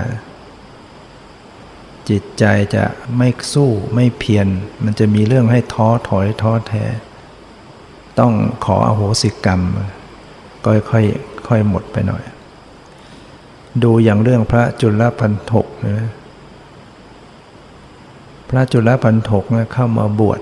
[2.10, 2.84] จิตใจจะ
[3.18, 4.46] ไม่สู้ไม่เพียร
[4.84, 6.84] มันจะมีเรื่องให้ท้อถอยท้อแท้
[8.18, 8.32] ต้อง
[8.64, 9.60] ขออโหสิกรรม
[10.64, 11.04] ก็ค่อย
[11.48, 12.22] ค่อยหมดไปหน่อย
[13.84, 16.08] ดูอย่างเรื่องพระจุลพันธกนะ
[18.48, 20.40] พระจุลพันธกเข้ามาบวช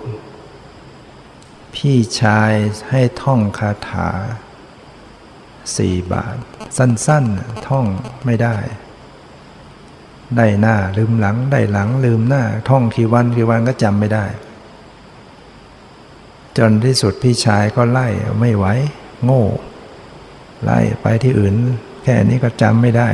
[1.75, 2.53] พี่ชาย
[2.91, 4.11] ให้ท่องคาถา
[5.77, 6.37] สี่บาท
[6.77, 7.87] สั้นๆ ท่อง
[8.25, 8.57] ไม่ได้
[10.37, 14.27] ได้หน้าลืมหลัง ได้หลังลืมหน้า ท่องกี่วันกี่วันก็จำไม่ได้
[16.59, 18.09] จนที่สุดพี่ชายก็ไล่
[18.41, 18.67] ไม่ไหว
[19.25, 19.45] โง่
[20.64, 21.55] ไล่ไปที่อื่น
[22.09, 23.09] ค่นี้ก็จำไม่ได้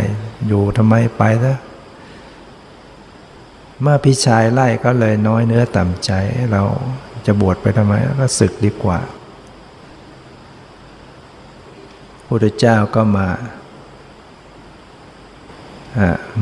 [0.47, 1.55] อยู่ทำไมไปซะ
[3.83, 6.11] เมื่อพี่ชายไล่ก็เลยน้อยเนื้อต่ำใจ
[6.53, 6.63] เรา
[7.27, 9.01] จะบวชไปทำไมก็ศึกดีกว่า
[12.27, 13.29] พุทธเจ้าก็มา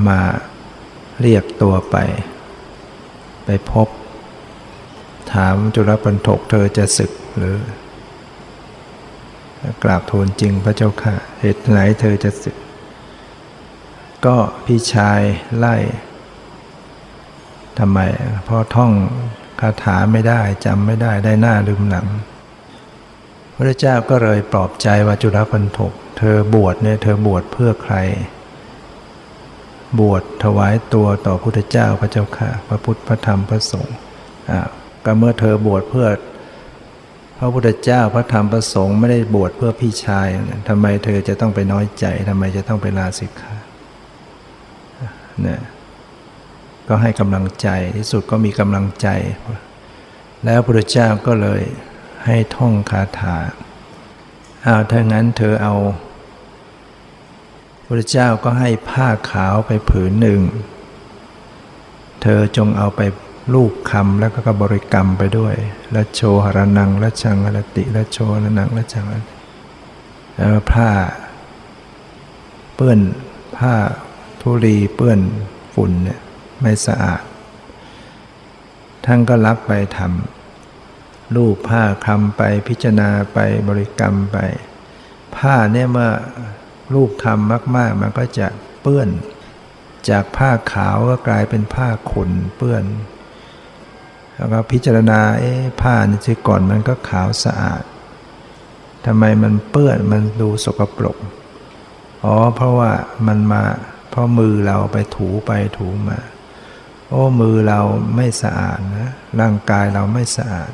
[0.08, 0.20] มา
[1.20, 1.96] เรียกตัวไป
[3.44, 3.88] ไปพบ
[5.32, 7.56] ถามจุลปันถกเธอจะศึกหรือ
[9.82, 12.56] กราบทูลจริงพระเจ้าค่ะ เหตุไหนเธอจะสึก
[14.26, 15.20] ก็พี่ชาย
[15.58, 15.76] ไล่
[17.78, 17.98] ทำไม
[18.44, 18.92] เพราะท่อง
[19.60, 22.06] คาถาไม่ได้จำไม่ได้ได้หน้าลืมหลัง
[23.56, 27.96] พระเจ้าก็เลยปลอบใจว่าจุลพันธกเธอบวชเนี่ยเธอบวชเพื่อใคร
[29.98, 33.96] บวชถวายตัวต่อพุทธเจ้าพระเจ้าค่ะ พระพุทธพระธรรมพระสงฆ์
[34.50, 34.60] อ่า
[35.04, 36.06] ก็เมื่อเธอบวชเพื่อ
[37.42, 40.28] ระพุทธเจ้าพระธรรมพระสงฆ์ไม่ได้บวชเพื่อพี่ชาย
[40.68, 43.54] ทำไมเธอจะต้องไปน้อยใจทำไมจะต้องไปลาสิกขา
[45.42, 45.60] เนี่ย
[46.88, 49.08] ก็ให้กำลังใจที่สุดก็มีกำลังใจ
[50.44, 51.62] แล้วพระเจ้าก็เลย
[52.26, 53.36] ให้ท่องคาถา
[54.62, 55.74] เอาถ้างั้นเธอเอา
[57.86, 60.40] พระเจ้าก็ให้ผ้าขาวไปผืนหนึ่ง
[62.22, 63.00] เธอจงเอาไป
[63.54, 65.54] ลูกคำแล้วก็บริกรรมไปด้วย
[65.94, 69.06] ละโชหรนังละชังหรติละโชหรนังละชัง
[70.36, 70.88] แล้วผ้า
[72.74, 73.00] เปื้อน
[73.58, 73.74] ผ้า
[74.40, 75.20] ทุลีเปื้อน
[75.74, 76.20] ฝุ่นเนี่ย
[76.60, 77.22] ไม่สะอาด
[79.04, 84.38] ท่านก็รับไปทำรูปผ้าคำไปพิจารณาไปบริกรรมไป
[85.36, 86.10] ผ้าเนี่ยเมื่อ
[86.94, 88.48] รูปคำมาก ๆ มันก็จะ
[88.82, 89.08] เปื้อน
[90.10, 92.84] จากผ้าขาวก็กลายเป็นผ้าขุ่นเปื้อน
[94.36, 97.82] แล้วก็พิจารณาเอ๊ผ้านี่ที่ก่อนมันก็ขาวสะอาด
[99.06, 101.16] ทำไมมันเปื้อนมันดูสกปรก
[102.24, 102.92] อ๋อเพราะว่า
[103.26, 103.62] มันมา
[104.10, 106.18] เพราะมือเราไปถูไปถูมา
[107.08, 107.80] โอ้มือเรา
[108.16, 110.70] ไม่สะอาดนะร่างกายเราไม่สะอาด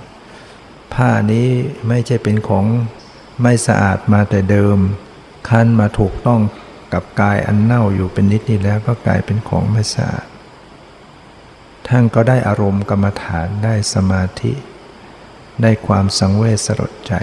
[0.94, 1.48] ผ้านี้
[1.88, 2.66] ไม่ใช่เป็นของ
[3.42, 4.78] ไม่สะอาดมาแต่เดิม
[5.48, 6.40] คั้นมาถูกต้อง
[6.92, 10.26] กับกายอันเน่าอยู่เป็นนิดนี้แล้วก็กลายเป็นของไม่สะอาด
[11.88, 14.52] ท่านก็ได้อารมณ์กรรมฐานได้สมาธิ
[15.62, 17.14] ได้ความสังเวชสลดใจ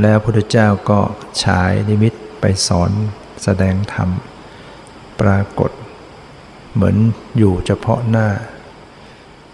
[0.00, 1.00] แล้วพระพุทธเจ้าก็
[1.42, 2.90] ฉายนิมิตไปสอน
[3.42, 4.08] แสดงธรรม
[5.20, 5.70] ปรากฏ
[6.74, 6.96] เหมือน
[7.38, 8.28] อยู่เฉพาะหน้า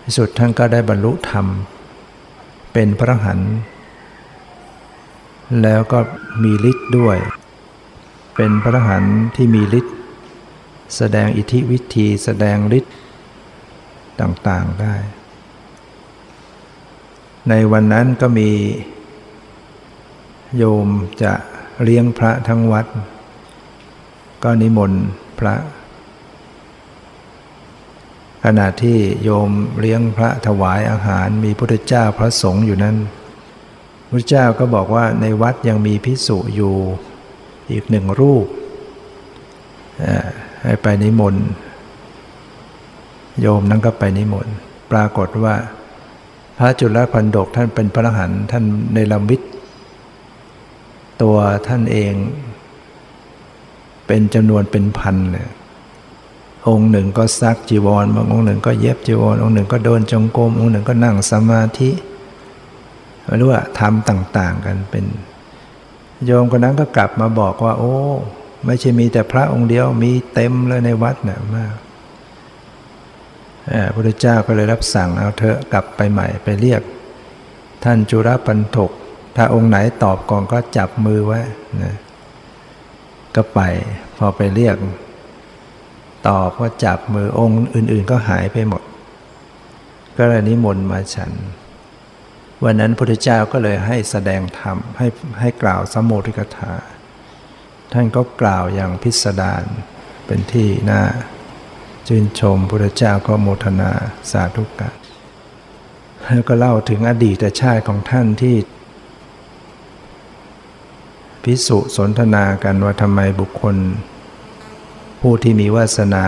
[0.02, 1.46] ที่สุดท่านก็ได้บรรลุธรรม
[2.72, 3.40] เป็นพระหัน
[5.62, 5.98] แล้วก็
[6.42, 7.16] มีฤทธิ์ด้วย
[8.36, 9.04] เป็นพระหัน
[9.36, 9.96] ที่มีฤทธิ์
[10.96, 12.94] แสดงอิทธิวิธีแสดงฤทธิ์
[14.20, 14.94] ต่างๆได้
[17.48, 18.50] ในวันนั้นก็มี
[20.56, 20.88] โยม
[21.22, 21.32] จะ
[21.82, 22.86] เลี้ยงพระทั้งวัด
[24.42, 25.04] ก็นิมนต์
[25.38, 25.54] พระ
[28.44, 32.96] ขณะที่โยมเลี้ยงพระถวายอาหารมีพุทธเจ้าพระสงฆ์อยู่นั้น
[34.08, 36.74] พุทธเจ้าก็บอกว่าในวัดยังมีพิสุอยู่
[37.70, 38.46] อีกหนึ่งรูป
[40.64, 41.44] ให้ไปนิมนต์
[43.40, 44.54] โยมนั้นก็ไปนิมนต์
[44.90, 45.54] ปรากฏว่า
[46.58, 49.42] พระจุลพันดกท่านเป็นพระหันท่านในลำวิท
[51.22, 52.14] ตัวท่านเอง
[54.06, 55.48] เป็นจำนวนเป็นพันเลย
[56.68, 61.90] องค์หนึ่งก็ซักจีวรบางองค์หนึ่งก็เย็บจีวรองค์หนึ่งก็โดนจงกรมองค์หนึ่งก็นั่งสมาธิ
[63.24, 65.04] ไม่รู้ว่าทำต่าง ๆ กันเป็น
[66.24, 67.94] โยมคนนั้นก็กลับมาบอกว่า โอ้
[68.66, 71.74] ไม่ใช่มีแต่พระองค์เดียวมีเต็มเลยในวัดนะมาก
[73.66, 76.82] พระพุทธเจ้าก็เลยรับสั่งเอาเถอะกลับไปใหม่ไปเรียก
[77.84, 78.90] ท่านจุรปันถก
[79.36, 81.40] ถ้าองค์ไหนตอบก่อนก็จับมือไว้
[81.82, 81.94] นะ
[83.34, 83.60] ก็ไป
[84.18, 84.76] พอไปเรียก
[86.28, 88.82] ตอบก็จับมือองค์อื่น ๆ ก็หายไปหมด
[90.18, 91.32] ก็เลยนิมนต์มาฉัน
[92.64, 95.06] วันนั้นพระพุทธเจ้าก็เลยให้แสดงธรรมให้
[95.40, 96.72] ให้กล่าวสมโภธิกถา
[97.96, 99.64] ท่านก็กล่าวอย่างพิสดาร
[100.26, 101.02] เป็นที่น่า
[102.06, 103.90] ชื่นชมพระพุทธเจ้าก็โมทนา
[104.30, 104.94] สาธุกัน
[106.22, 108.56] แล้วก็เล่าถึงอดีตชาติของท่านที่
[111.44, 113.76] พิสุสนทนากันว่าทำไมบุคคล
[115.20, 116.24] ผู้ที่มีวาสนา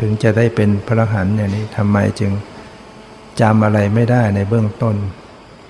[0.00, 2.32] ถึงจะได้เป็นพระหันอย่างนี้ทำไมจึง
[3.40, 4.96] จำอะไรไม่ได้ในเบื้องต้น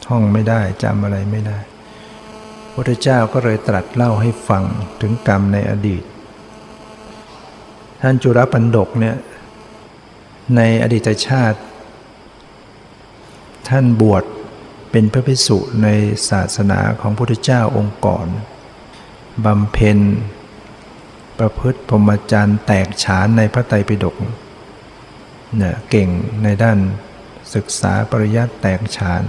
[0.07, 1.59] ท่องไม่ได้จำอะไรไม่ได้
[2.75, 4.65] พระเจ้าก็เลยตรัสเล่าให้ฟัง
[5.01, 6.03] ถึงกรรมในอดีต
[8.03, 9.17] ท่านจุรปันดกเนี่ย
[10.57, 11.59] ในอดีตชาติ
[13.69, 14.25] ท่านบวช
[14.91, 15.89] เป็นพระภิกษุใน
[16.31, 18.27] ศาสนาของพระพุทธเจ้าองค์ก่อน
[19.45, 19.99] บำเพ็ญ
[21.39, 24.17] ประพฤติพรหมจรรย์แตกฉานในพระไตรปิฎก
[25.57, 26.09] เนี่ยเก่ง
[26.43, 26.79] ในด้าน
[27.55, 29.23] ศึกษาปริยัติแตกฉาน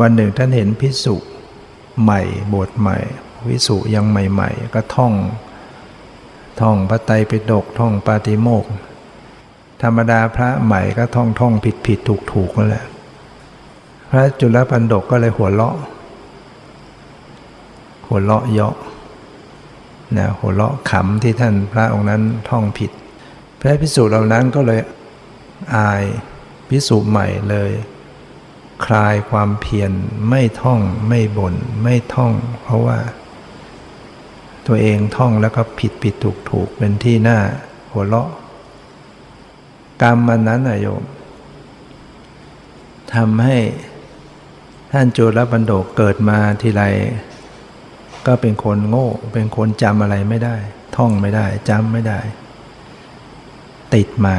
[0.00, 1.16] วันหนึ่งท่านเห็นพิสุ
[2.02, 2.20] ใหม่
[2.54, 2.98] บทใหม่
[3.48, 5.12] วิสุยังใหม่ ๆ ก็ท่อง
[6.60, 8.64] ท่องพระไตรปิฎกท่องปาติโมก
[9.82, 12.84] ธรรมดาพระใหม่ก็ท่องท่องผิดผิดถูกถูกนั่นแหละ
[14.10, 15.76] พระจุลปันดกก็เลยหัวเราะ
[18.06, 18.76] หัวเราะเยาะ
[20.16, 22.90] นะหัวเราะขำที่ท่านพระองค์นั้นท่องผิด
[23.60, 24.80] พระพิสุเหล่านั้นก็เลย
[25.76, 26.02] อาย
[26.68, 27.70] พิสุใหม่เลย
[28.86, 29.92] คลายความเพียร
[30.28, 32.32] ไม่ท่องไม่บน่นไม่ท่อง
[32.62, 32.98] เพราะว่า
[34.66, 37.38] ตัวเองท่องแล้วก็ผิดผิดถูกถูกเป็นที่หน้า
[37.90, 38.28] หัวเราะ
[40.02, 41.02] กรรมมันนั้นนะโยม
[43.14, 43.58] ทำให้
[44.92, 46.82] ท่านจุลปันโดกเกิดมาทีไร
[48.26, 50.56] ก็เป็นคนโง่ เป็นคนจำอะไรไม่ได้
[50.96, 52.20] ท่องไม่ได้จำไม่ได้
[53.94, 54.36] ติดมา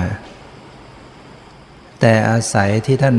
[2.00, 3.18] แต่อาศัยที่ท่าน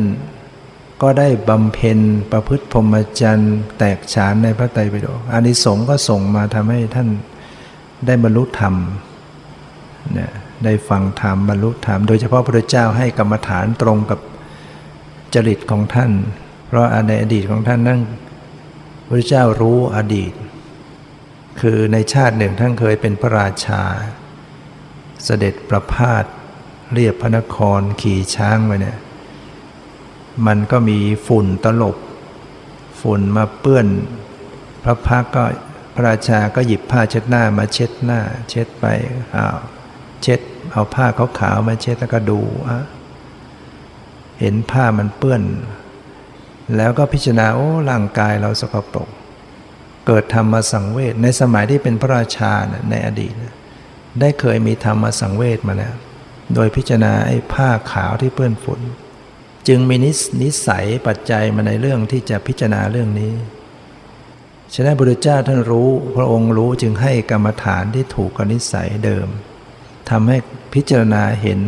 [1.03, 1.99] ก็ได้บำเพ็ญ
[2.33, 7.09] ประพฤติพรหมจรรย์แตกฉานในพระไตรปิฎกอานิสงส์ก็ส่งมาทำให้ท่าน
[8.07, 8.75] ได้บรรลุธรรม
[10.13, 10.31] เนี่ย
[10.65, 14.21] ได้ฟังธรรมบรรลุธรรม โดยเฉพาะพระเจ้าให้กรรมฐานตรงกับ
[15.35, 16.13] จริตของท่าน
[16.67, 18.01] เพราะในอดีตของท่านนั่น
[19.09, 20.33] พระเจ้ารู้อดีต
[21.61, 23.83] คือในชาติหนึ่งท่านเคยเป็นพระราชา
[25.25, 26.25] เสด็จประพาส
[26.93, 28.97] เรียบพระนครขี่ช้างไปเนี่ย
[30.47, 31.97] มันก็มีฝุ่นตลบ
[33.01, 33.87] ฝุ่นมาเปื้อน
[34.85, 35.45] พระพักก็
[35.95, 38.21] พระราชาก็หยิบผ้าเช็ดหน้ามาเช็ดหน้า
[38.51, 38.87] เช็ดไป
[39.37, 39.59] อ้าว
[40.23, 40.41] เช็ด
[40.73, 41.07] เอาผ้า
[41.39, 42.79] ขาวๆมาเช็ดแล้วก็ดูอะ
[44.41, 45.43] เห็นผ้ามันเปื้อน
[46.77, 49.09] แล้วก็พิจารณาโอ้ร่างกายเราสกปรก
[50.07, 52.53] เกิดธรรมสังเวชในสมัยที่เป็นพระราชา
[52.91, 53.33] ในอดีต
[54.21, 55.95] ได้เคยมีธรรมสังเวชมาแล้ว
[56.55, 58.81] โดยพิจารณาไอ้ผ้าขาวที่เปื้อนฝุ่น
[59.69, 59.97] จึงมี
[60.43, 63.35] นิสัยปัจจัยมาในเรื่องที่จะพิจารณาเรื่องนี้
[64.75, 69.29] ฉะนั้นพระพุทธเจ้าท่านรู้พระองค์รู้จึงให้กรรมฐานที่ถูกกับนิสัยเดิม
[70.11, 70.37] ทำให้
[70.75, 71.61] พิจารณาเห็น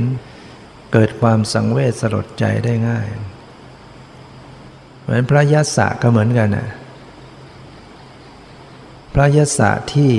[0.93, 3.07] เกิดความสังเวชสลดใจได้ง่าย
[5.03, 6.69] เหมือนพระยศก็เหมือนกันนะ
[9.15, 9.61] พระยศ
[9.95, 10.13] ที่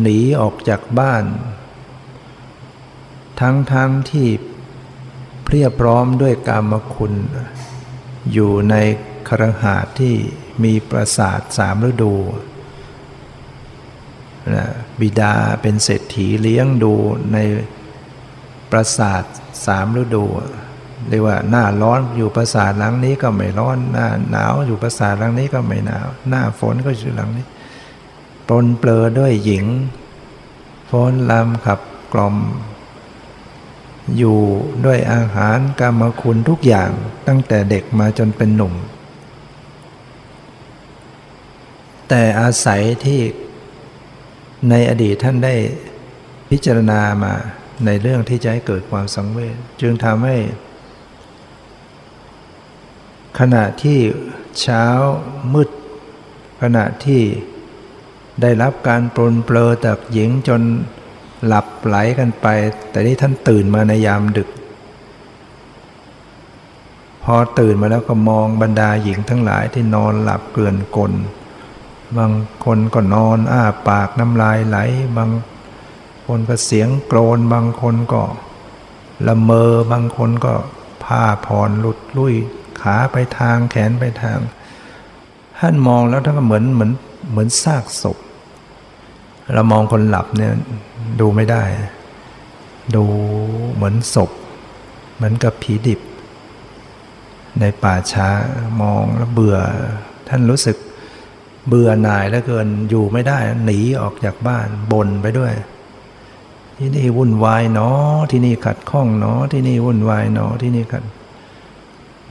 [0.00, 1.24] หนีออกจากบ้าน
[3.40, 4.28] ทั้งทั้งที่
[5.44, 7.12] เพียบพร้อมด้วยกรรมคุณ
[8.32, 8.74] อยู่ใน
[9.28, 10.14] ครหาที่
[10.64, 12.14] มีปราสาทสามฤดู
[14.54, 14.66] นะ
[15.00, 16.94] บิดาเป็นเศรษฐีเลี้ยงดู
[17.32, 17.38] ใน
[18.70, 19.22] ปราสาท
[19.66, 20.24] สามฤดู
[21.08, 27.46] เรียกว่าหน้าร้อนอยู่ปราสาทหลังนี้ก็ไม่ร้อน หน้าหนาวอยู่ปราสาทหลังนี้ก็ไม่หนาว หน้าฝนก็อยู่หลังนี้
[28.48, 29.66] ปนเปลือด้วยหญิง
[30.90, 31.80] ฟ้อนลำขับ
[32.12, 32.36] กล่อม
[34.16, 34.38] อยู่
[34.84, 36.90] ด้วยอาหารกรรมคุณทุกอย่าง
[37.28, 38.74] ตั้งแต่เด็กมาจนเป็นหนุ่ม
[42.08, 43.20] แต่อาศัยที่
[44.70, 45.54] ในอดีตท่านได้
[46.50, 47.34] พิจารณามา
[47.84, 50.36] ในเรื่องที่จะให้เกิดความสังเวชจึงทำให้
[53.38, 53.98] ขณะที่
[54.60, 54.86] เช้า
[55.54, 55.70] มืด
[56.62, 57.22] ขณะที่
[58.42, 60.62] ได้รับการปลนเปลือจากหญิงจน
[61.46, 62.46] หลับไหลกันไป
[62.90, 64.48] แต่นี่ท่านตื่นมาในยามดึก
[67.22, 71.12] พอตื่นมาแล้วก็มองบรรดาหญิงทั้งหลายที่นอนหลับเกลื่อนกล
[72.18, 72.32] บาง
[72.64, 74.78] คนก็นอนอ้าปากน้ำลายไหล
[75.16, 75.30] บาง
[76.26, 78.22] คนก็เสียงโกรน บางคนก็
[79.26, 80.54] ละเมอบางคนก็
[81.04, 82.34] ผ้าผ่อนหลุดลุ่ย
[82.80, 84.38] ขาไปทางแขนไปทาง
[85.60, 86.92] ท่านมองแล้วท่านก็เหมือนเหมือน
[87.30, 88.18] เหมือนซากศพ
[89.54, 90.52] เรามองคนหลับเนี่ย
[91.20, 91.62] ดูไม่ได้
[92.96, 93.04] ดู
[93.74, 94.30] เหมือนศพ
[95.14, 96.00] เหมือนกับผีดิบ
[97.60, 98.28] ในป่าช้า
[98.80, 99.58] มองแล้วเบื่อ
[100.28, 100.76] ท่านรู้สึก
[101.68, 105.52] เบื่อหน่ายแล้วเกินอยู่ไม่ได้หนีออกจากบ้านบ่นไปด้วย
[106.78, 111.04] ที่นี่วุ่นวายเนาะที่นี่ขัดข้องเนาะที่นี่วุ่นวายเนาะที่นี่ขัด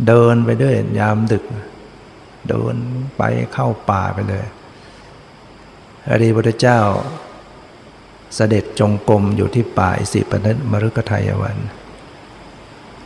[0.08, 1.44] เดินไปด้วยยามดึก
[2.50, 2.76] เดิน
[3.18, 3.22] ไป
[3.54, 4.46] เข้าป่าไปเลย
[6.10, 6.80] อดีตพระเจ้า
[8.36, 11.58] เสด็จจงกรมอยู่ที่ป่าอิสิปนมรุกทายวัน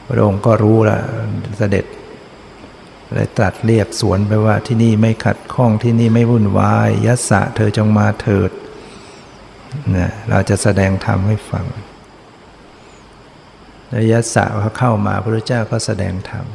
[0.07, 0.99] พระองค์ก็รู้ละ
[1.57, 1.85] เสด็จ
[3.13, 8.51] เลยตรัสเรียกสวนไปว่าที่นี่ไม่ขัดข้องที่นี่ไม่วุ่นวายยัสสะเธอจงมาเถิด
[9.95, 11.65] นะเราจะแสดงธรรมให้ฟัง
[13.89, 16.45] แล้วยัสสะเขาเข้ามาพระเจ้าก็แสดงธรรม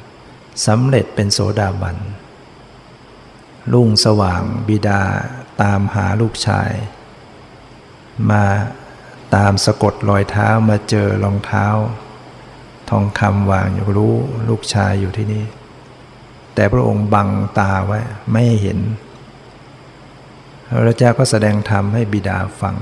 [0.67, 1.97] สำเร็จเป็นโสดาบัน
[3.73, 5.03] ลุ่งสว่างบิดา
[5.63, 6.71] ตามหาลูกชาย
[8.31, 8.45] มา
[9.35, 11.67] ตามสะกดรอยเท้ามาเจอรองเท้า
[12.91, 14.15] ทองคำวางอยู่รู้
[14.49, 15.45] ลูกชายอยู่ที่นี่
[16.55, 18.01] แต่พระองค์บังตาไว้
[18.33, 18.79] ไม่เห็น
[20.85, 22.77] พระเจ้าก็แสดงธรรมให้บิดาฟัง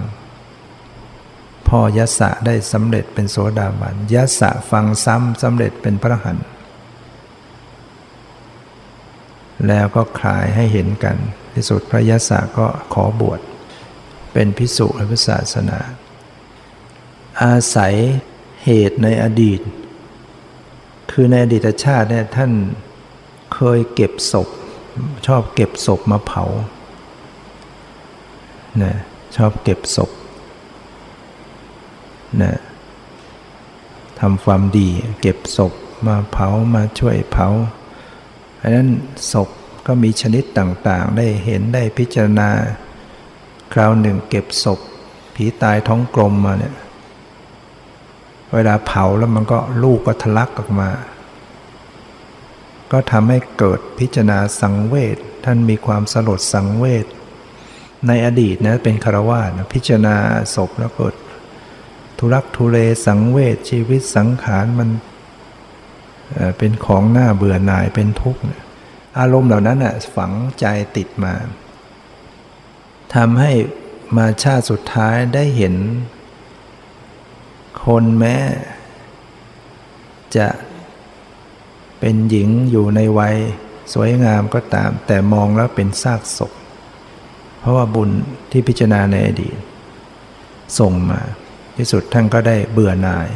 [1.69, 6.39] พ่อยศะได้สำเร็จเป็นโสดาบันยศะฟังซ้ำสำเร็จเป็นพระหัน
[9.69, 11.17] แล้วก็คลายให้เห็นกัน
[11.55, 13.41] ที่สุดพระยศก็ขอบวช
[14.33, 15.79] เป็นพิสุในพุทธศาสนา
[17.43, 17.95] อาศัย
[18.65, 19.61] เหตุในอดีต
[21.11, 22.53] คือในอดีตชาติเนี่ยท่าน
[23.55, 24.49] เคยเก็บศพ
[25.27, 26.45] ชอบเก็บศพมาเผา
[28.83, 28.95] นะ
[29.37, 30.11] ชอบเก็บศพ
[32.43, 32.53] นะ
[34.21, 34.89] ทำความดี
[35.21, 35.73] เก็บศพ
[36.07, 37.49] มาเผามาช่วยเผา
[38.57, 38.89] เพราะนั้น
[39.33, 39.49] ศพ
[39.87, 42.51] ก็มีชนิดต่างๆ ได้เห็นได้พิจารณา
[43.73, 44.81] คราวหนึ่งเก็บศพ
[45.35, 46.75] ผีตายท้องกลมมาเนี่ย
[48.55, 50.91] เวลาเผาแล้วมันก็ลูกก็ทะลักออกมา
[52.93, 57.07] ก็ทำให้เกิดพิจารณาสังเวชท่านมีความสลดสังเวช
[58.07, 60.17] ในอดีตนะเป็นคารวาสพิจารณา
[60.55, 61.15] ศพแล้วเกิด
[62.19, 64.91] ทุรักทุเลสังเวชชีวิตสังขารมัน
[66.59, 68.41] เป็นของหน้าเบื่อหน่ายเป็นทุกข์
[69.19, 69.79] อารมณ์เหล่านั้น
[70.15, 70.67] ฝังใจ
[70.97, 71.35] ติดมา
[73.15, 73.53] ทำให้
[74.17, 75.75] มาชาติสุดท้ายได้เห็น
[77.85, 78.37] คนแม้
[80.37, 80.49] จะ
[81.99, 83.37] เป็นหญิงอยู่ในวัย
[83.93, 86.53] สวยงามก็ตาม แต่มองแล้วเป็นซากศพ
[87.59, 88.11] เพราะว่าบุญ
[88.51, 89.57] ที่พิจารณาในอดีต
[90.79, 91.21] ส่งมา
[91.77, 93.29] ที่สุดท่านก็ได้เบื่อหน่าย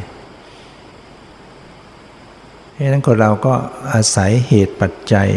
[2.70, 3.54] เพราะนั้นคนเราก็
[3.92, 5.28] อาศัยเหตุปัจจัย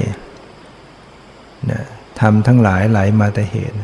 [1.71, 1.81] นะ
[2.19, 3.77] ทำทั้งหลายไหลามาแต่เหตุ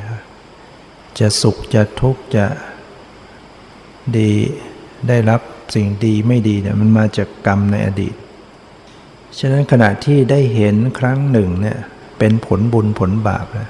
[1.20, 2.46] จะสุขจะทุกข์จะ
[4.18, 4.32] ดี
[5.08, 5.42] ได้รับ
[5.76, 8.16] สิ่งดีไม่ดีเนี่ยมันมาจากกรรมในอดีต
[9.40, 11.78] ฉะนั้นขณะที่ได้เห็นครั้งหนึ่งเนี่ย
[12.20, 13.70] เป็นผลบุญผลบาปนะ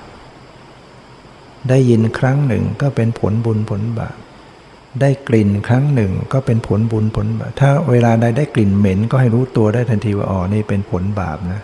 [1.69, 4.17] ได้ยินครั้งหนึ่งก็เป็นผลบุญผลบาป
[5.01, 11.61] ได้กลิ่นครั้งหนึ่งก็เป็นผลบุญผลบาป ถ้าเวลาใดได้กลิ่นเหม็นก็ให้รู้ตัวได้ทันทีว่าอ๋อนี่เป็นผลบาปนะ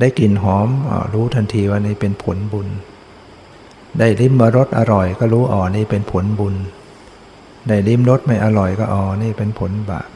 [0.00, 2.68] ได้กลิ่นหอมอรู้ทันทีว่านี่เป็นผลบุญ
[3.98, 6.54] ได้ลิ้มรสอร่อยก็รู้อ๋อนี่เป็นผลบุญ
[7.68, 10.08] ได้ลิ้มรสไม่อร่อยก็อ๋อนี่เป็นผลบาป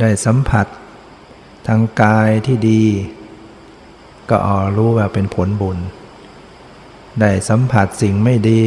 [0.00, 0.66] ได้สัมผัส
[1.66, 2.82] ทางกายที่ดี
[4.30, 5.78] ก็อ๋อรู้ว่าเป็นผลบุญ
[7.20, 8.62] ได้สัมผัสสิ่งไม่ดี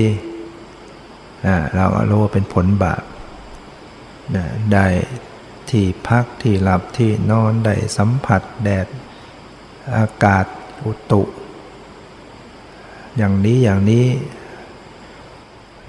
[1.76, 3.04] เราก็รู้ว่าเป็นผลบาป
[4.74, 4.86] ได้
[5.70, 8.88] ที่พักที่หลับที่นอนได้สัมผัสแดด
[9.96, 10.46] อากาศ
[10.84, 11.24] อุตุ
[13.18, 14.06] อย่างนี้อย่างนี้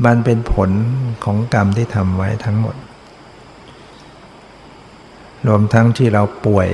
[0.04, 0.70] มันเป็นผล
[1.24, 2.76] ของกรรมที่ทำไว้ทั้งหมด
[5.46, 6.70] รวมทั้งที่เราป่วย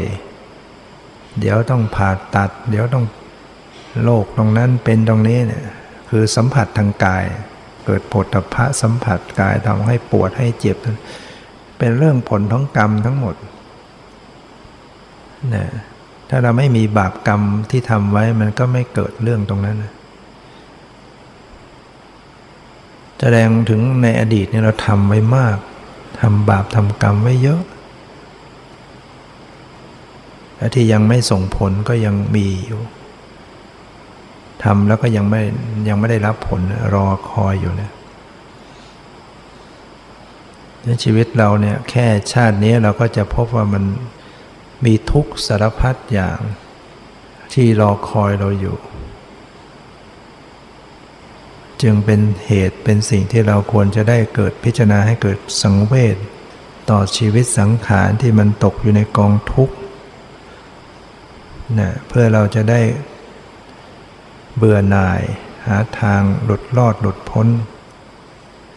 [1.41, 3.07] เดี๋ยวต้องผ่าตัด เดี๋ยวต้อง
[4.05, 5.65] โรคตรงนั้นเป็นตรงนี้เนี่ย
[6.11, 7.25] คือสัมผัสทางกาย
[7.85, 10.77] เกิดผลตภะสัมผัสกายทำให้ปวดให้เจ็บ
[11.79, 13.35] เป็นเรื่องผลของกรรมทั้งหมด
[15.55, 15.67] นะ
[16.29, 19.93] ถ้าเราไม่มีบาปกรรมที่ทำไว้มันก็ไม่เกิดเรื่องตรงนั้นนะ
[23.21, 25.57] แสดงถึงในอดีตเนี่ยเราทำไว้มาก
[26.21, 27.61] ทำบาปทำกรรมไว้เยอะ
[30.57, 32.81] และที่ยังไม่ส่งผลก็ยังมีอยู่
[34.65, 35.43] ทำแล้วก็ยังไม่
[35.89, 36.61] ยังไม่ได้รับผล
[36.95, 37.98] รอคอยอยู่นะใน
[41.05, 43.85] ชีวิตเราเนี่ยแค่ชาตินี้เราก็จะพบว่ามัน
[44.85, 46.39] มีทุกสารพัดอย่าง
[47.53, 48.77] ที่รอคอยเราอยู่
[51.83, 56.17] จึงเป็นเหตุเป็นสิ่งที่เราควรจะได้เกิดพิจารณาให้เกิดสังเวช
[56.91, 59.77] ต่อชีวิตสังขารที่มันตกอยู่ในกองทุกข์
[61.79, 62.81] นะเพื่อเราจะได้
[64.57, 65.23] เบื่อหน่าย
[65.67, 67.47] หาทางหลุดรอดหลุดพ้น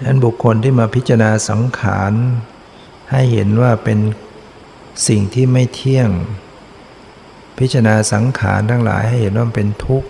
[0.01, 2.13] ดังนั้นบุคคลที่มาพิจารณาสังขาร
[3.11, 3.99] ให้เห็นว่าเป็น
[5.07, 6.09] สิ่งที่ไม่เที่ยง
[7.59, 10.09] พิจารณาสังขารทั้งหลายให้เห็นว่าเป็นทุกข์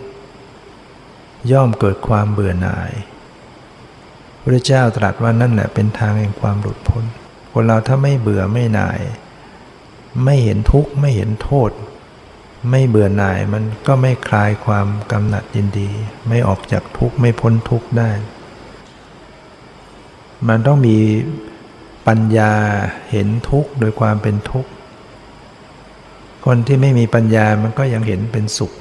[1.52, 2.92] ย่อมเกิดความเบื่อหน่าย
[4.42, 7.04] พระเจ้าตรัสว่านั่นแหละเป็นทางแห่งความหลุดพ้น
[7.52, 9.00] คนเราถ้าไม่เบื่อไม่หน่าย
[10.24, 11.72] ไม่เห็นทุกข์ไม่เห็นโทษ
[12.70, 15.89] ไม่เบื่อหน่ายมันก็ไม่คลายความกำหนัดยินดี
[16.28, 18.10] ไม่ออกจากทุกข์ไม่พ้นทุกข์ได้
[20.48, 20.98] มันต้องมี
[22.08, 22.54] ปัญญา
[23.12, 24.72] เห็นทุกข์โดยความเป็นทุกข์
[26.46, 28.72] คนที่ไม่มีปัญญามันก็ยังเห็นเป็นสุข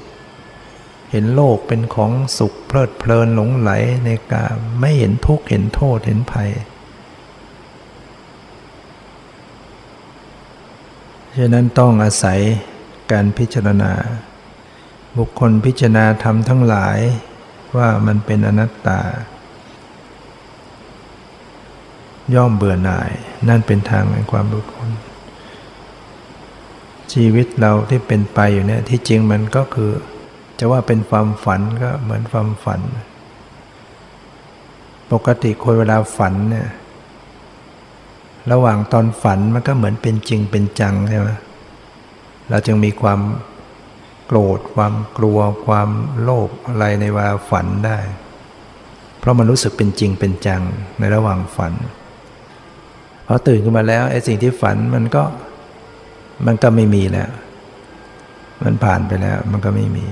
[1.11, 3.71] เห็นโลกเป็นของสุขเพลิดเพลินหลงไหล
[4.05, 6.51] ในกามไม่เห็นทุกข์เห็นโทษเห็นภัย
[11.39, 12.41] ฉะนั้นต้องอาศัย
[13.13, 13.93] การพิจารณา
[15.19, 16.99] บุคคลพิจารณาธรรมทั้งหลาย
[17.77, 19.01] ว่ามันเป็นอนัตตา
[22.35, 23.11] ย่อมเบื่อหน่าย
[23.49, 24.91] นั่นเป็นทางแห่งความบุคคล
[27.13, 29.91] ชีวิตเราที่เป็นไปอยู่เนี่ยที่จริงมันก็คือ
[30.59, 32.81] จะว่าเป็นความฝันก็เหมือนความฝัน
[35.13, 36.69] ปกติคนเวลาฝันเนี่ย
[38.53, 41.31] ระหว่างตอนฝันมันก็เหมือนเป็นจริงเป็นจังใช่ไหม
[42.51, 43.21] เราจึงมีความ
[44.27, 45.89] โกรธความกลัวความ
[46.23, 47.99] โลภอะไรในเวลาฝันได้
[49.19, 50.63] เพราะมันรู้สึกเป็นจริงเป็นจัง
[50.99, 51.73] ในระหว่างฝัน
[53.33, 55.23] พอตื่นขึ้นมาแล้วไอ้สิ่งที่ฝันมันก็
[56.47, 57.31] มันก็ไม่มีแล้ว
[58.63, 60.07] มันผ่านไปแล้ว มันก็ไม่มี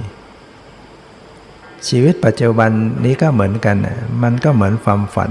[1.88, 2.70] ชีวิตปัจจุบัน
[3.04, 3.76] นี้ก็เหมือนกัน
[4.22, 5.30] มันก็เหมือนความฝัน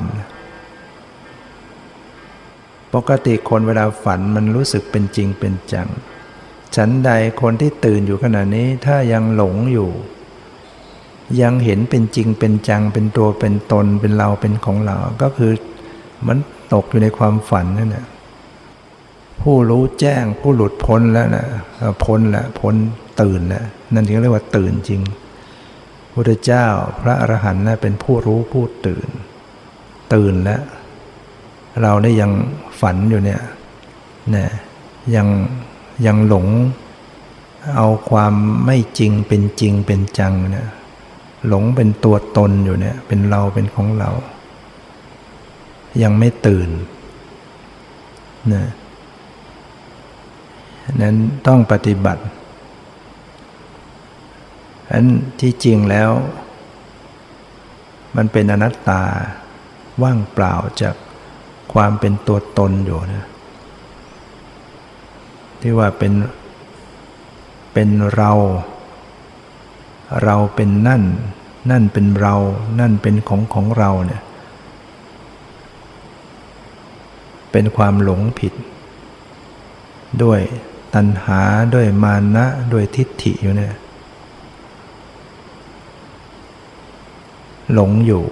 [2.94, 5.88] ปกติคนเวลาฝันมันรู้สึกเป็นจริงเป็นจัง
[6.76, 7.12] ฉันใด
[7.42, 9.90] คนที่ตื่นอยู่ขณะนี้ถ้ายังหลงอยู่
[11.42, 15.52] ยังเห็นเป็นจริงเป็นจัง เป็นตัวเป็นตนเป็นเราเป็นของเรา ก็คือ
[16.28, 16.38] มัน
[16.74, 18.06] ตกอยู่ในความฝันนั่นแหละ
[19.42, 21.46] ผู้รู้แจ้งผู้หลุดพ้นแล้วนะ
[22.04, 22.76] พ้นล้วพ้น
[23.22, 25.02] ตื่นล้วนั่นถึงเรียกว่าตื่นจริง
[26.14, 26.66] พุทธเจ้า
[27.02, 29.10] พระอรหันต์นะเป็นผู้รู้ผู้ตื่น
[30.14, 30.64] ตื่นแล้ว
[31.82, 32.32] เราได้ยัง
[32.82, 33.42] ฝันอยู่เนี่ย
[34.36, 34.48] นะ
[35.16, 35.28] ยัง
[36.06, 36.48] ยังหลง
[37.76, 38.34] เอาความ
[38.66, 40.68] ไม่จริงเป็นจริงเป็นจังเนี่ย
[41.48, 44.10] หลงเป็นตัวตนอยู่เนี่ย เป็นเราเป็นของเรา
[46.02, 46.70] ยังไม่ตื่น
[48.54, 48.66] นะ
[51.02, 51.16] นั้น
[51.48, 52.24] ต้องปฏิบัติ
[54.92, 55.06] อัน
[55.40, 56.12] ที่จริงแล้ว
[58.16, 59.02] มันเป็นอนัตตา
[60.04, 60.96] ว่างเปล่าจาก
[61.74, 63.26] ความเป็นตัวตนอยู่นะ
[65.62, 66.14] ที่ว่าเป็น
[67.74, 68.32] เป็นเรา
[70.24, 71.04] เราเป็นนั่น
[71.72, 72.36] นั่นเป็นเรา
[72.80, 74.22] นั่นเป็นของของเราเนี่ย
[77.60, 78.54] เป็นความหลงผิด
[80.24, 80.42] ด้วย
[80.96, 81.42] ตัณหา
[81.74, 83.76] ด้วยมานะด้วยทิฏฐิอยู่เนี่ย
[87.74, 88.24] หลงอยู่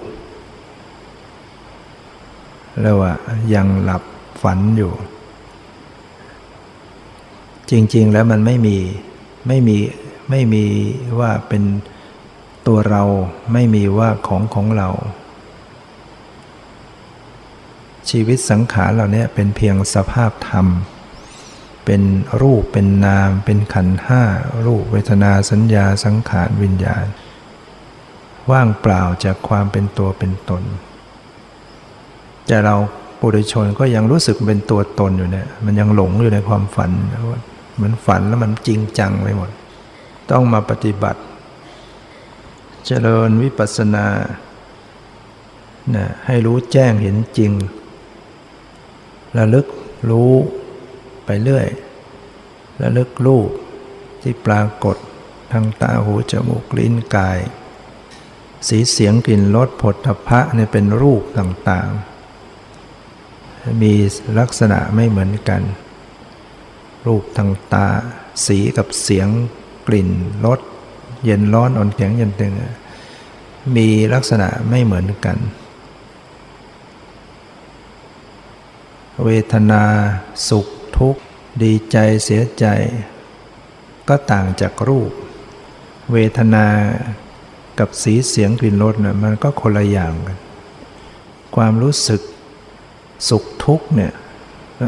[2.80, 3.12] เรียกว่า
[3.54, 4.02] ยังหลับ
[4.42, 4.92] ฝันอยู่
[7.70, 8.76] จริง ๆ แล้วมันไม่มี
[9.48, 9.76] ไม่มี
[10.30, 10.64] ไม่มี
[11.20, 11.62] ว่าเป็น
[12.66, 13.02] ตัวเรา
[13.52, 14.88] ไม่มีว่าของของเรา
[18.10, 20.66] ชีวิตสังขารเหล่านี้เป็นเพียงสภาพธรรม
[21.84, 22.02] เป็น
[22.42, 24.22] รูปเป็นนาม เป็นขันห้า
[24.66, 27.06] รูปเวทนาสัญญาสังขารวิญญาณ
[28.50, 30.62] ว่างเปล่าจากความเป็นตัวเป็นตน
[32.46, 32.76] แต่เรา
[33.20, 36.90] ปุถุชนก็ยังรู้สึกเป็นตัวตนอยู่เนี่ย มันยังหลงอยู่ในความฝัน
[37.74, 39.50] เหมือนฝันแล้วมันจริงจังไปหมด
[40.30, 41.20] ต้องมาปฏิบัติ
[42.86, 44.06] เจริญวิปัสสนา
[45.94, 47.52] นะให้รู้แจ้งเห็นจริง
[49.38, 49.66] ระลึก
[50.10, 50.32] รู้
[51.26, 51.66] ไปเรื่อย
[52.78, 53.48] และลึกรูป
[54.22, 54.96] ที่ปรากฏ
[55.52, 57.38] ทางตาหูจมูกลิ้นกาย
[58.68, 63.92] สีเสียงกลิ่นรสผลทพะเนี่ยเป็นรูปต่างๆ มี
[64.38, 65.62] ลักษณะไม่เหมือนกัน
[67.06, 67.88] รูปทางตา
[68.46, 69.28] สีกับเสียง
[69.88, 70.10] กลิ่น
[70.46, 70.60] รส
[71.24, 72.52] เย็นร้อนอ่อนแข็งเย็นตึง
[73.76, 75.36] มีลักษณะไม่เหมือนกัน
[79.24, 79.84] เวทนา
[80.48, 80.66] สุข
[80.98, 81.22] ทุกข์
[81.62, 82.66] ดีใจเสียใจ
[84.08, 85.12] ก็ต่างจากรูป
[86.12, 86.66] เวทนา
[87.78, 90.38] กับสีเสียงกลิ่นรสเนี่ยมันก็คนละอย่างกัน
[91.56, 92.20] ความรู้สึก
[93.28, 94.12] สุขทุกข์เนี่ย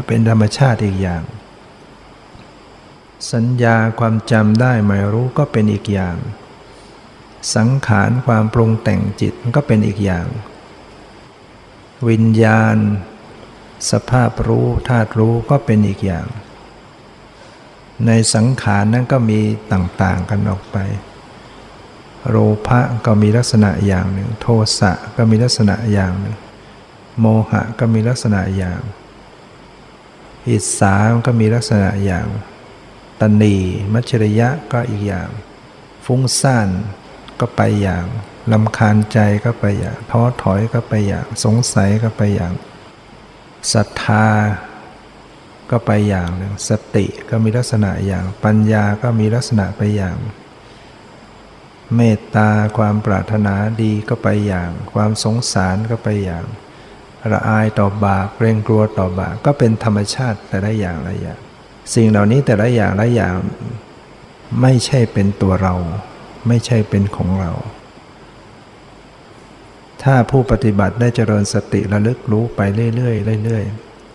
[0.07, 1.23] เป็นธรรมชาติอีกอย่าง
[3.33, 6.17] สัญญาความจำได้หมายรู้ก็เป็นอีกอย่าง
[7.55, 10.27] สังขารความปรุงแต่งจิตมันก็เป็นอีกอย่าง
[12.09, 12.77] วิญญาณ
[13.91, 16.27] สภาพรู้ธาตุรู้ก็เป็นอีกอย่าง
[18.07, 19.41] ในสังขารนั้นก็มี
[19.73, 20.77] ต่างๆกันออกไป
[22.29, 24.47] โลภะก็มีลักษณะอย่างหนึ่ง โท
[24.79, 26.37] สะก็มีลักษณะอย่างหนึ่ง
[27.21, 28.81] โมหะก็มีลักษณะอย่าง
[30.49, 30.95] อิสา
[31.27, 32.27] ก็มีลักษณะอย่าง
[33.21, 33.57] ตนี
[33.93, 35.29] มัชริยะก็อีกอย่าง
[36.05, 36.69] ฟุ้งซ่าน
[37.41, 38.05] ก็ไปอย่าง
[38.53, 42.53] ลำคาญใจก็ไปอย่าง ท้อถอยก็ไปอย่าง สงสัยก็ไปอย่าง
[43.73, 44.27] ศรัทธา
[45.71, 50.17] ก็ไปอย่างหนึ่งสติก็มีลักษณะอย่าง ปัญญาก็มีลักษณะไปอย่าง
[51.97, 56.45] เมตตาความปรารถนาดีก็ไปอย่าง ความสงสารก็ไปอย่าง
[57.33, 61.41] ละอายต่อบาปเกรงกลัวต่อบาปก็เป็นธรรมชาติแต่ละอย่างละอย่าง
[61.95, 63.35] สิ่งเหล่านี้แต่ละอย่างละอย่าง
[64.63, 65.75] ไม่ใช่เป็นตัวเรา
[66.49, 67.53] ไม่ใช่เป็นของเรา
[70.03, 72.61] ถ้าผู้ปฏิบัติได้เจริญสติระลึกรู้ไป
[72.97, 73.65] เรื่อยๆเรื่อย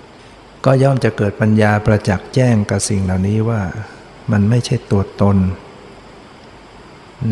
[0.08, 3.62] ๆ ก็ย่อมจะเกิดปัญญาประจักษ์แจ้งกับสิ่งเหล่านี้ว่า
[4.32, 5.38] มันไม่ใช่ตัวตน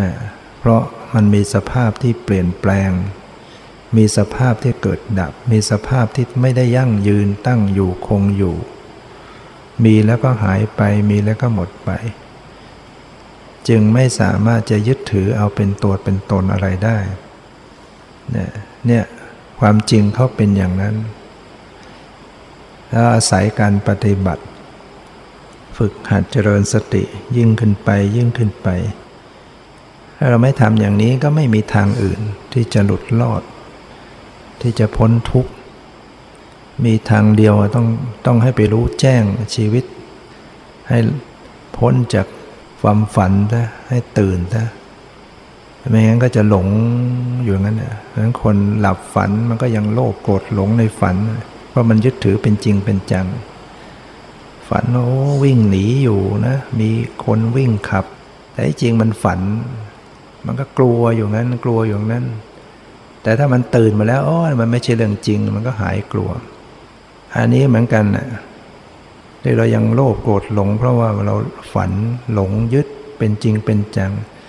[0.01, 0.11] นะ
[0.59, 0.81] เพราะ
[1.13, 2.91] มันมีสภาพที่เปลี่ยนแปลง
[3.97, 8.55] มีสภาพที่เกิดดับ มีสภาพที่ไม่ได้ยั่งยืนตั้งอยู่คงอยู่
[9.83, 11.89] มีแล้วก็หายไปมีแล้วก็หมดไป
[13.67, 16.97] จึงไม่สามารถจะยึดถือเอาเป็นตัวเป็นตนอะไรได้
[18.31, 18.49] เนี่ย
[18.87, 19.03] เนี่ย
[19.59, 20.95] ความจริงเขาเป็นอย่างนั้น
[22.89, 24.43] แล้วอาศัยการปฏิบัติ
[25.77, 27.03] ฝึกหัดเจริญสติ
[27.37, 28.69] ยิ่งขึ้นไปยิ่งขึ้นไป
[30.17, 32.19] ถ้าเราไม่ทำอย่างนี้ก็ไม่มีทางอื่น
[32.53, 33.43] ที่จะหลุดรอด
[34.61, 35.51] ที่จะพ้นทุกข์
[36.85, 37.87] มีทางเดียวต้อง
[38.25, 39.23] ต้องให้ไปรู้แจ้ง
[39.55, 39.85] ชีวิต
[40.89, 40.97] ให้
[41.77, 42.27] พ้นจาก
[42.81, 44.65] ความฝันซะให้ตื่นซะ
[45.89, 46.67] ไม่งั้นก็จะหลง
[47.43, 51.15] อยู่งั้นนะเพราะฉะนั้นคนหลับฝันมันก็ยังโลภโกรธหลงในฝัน
[51.69, 53.27] เพราะมันยึดถือเป็นจริงเป็นจัง
[54.69, 55.05] ฝันโอ้
[55.43, 56.89] วิ่งหนีอยู่นะ มี
[57.25, 58.05] คนวิ่งขับ
[58.51, 59.39] แต่จริงมันฝัน
[60.45, 62.25] มันก็กลัวอยู่งั้น กลัวอยู่นั้น
[63.23, 66.29] แต่ถ้ามันตื่นมาแล้วโอ้มันไม่ใช่เรื่องจริง มันก็หายกลัว
[67.35, 68.27] อันนี้เหมือนกันนะ
[69.43, 71.35] ที่เรายังโลภโกรธหลง เพราะว่าเรา
[71.73, 71.91] ฝัน
[72.33, 74.40] หลงยึดเป็นจริงเป็นจังพ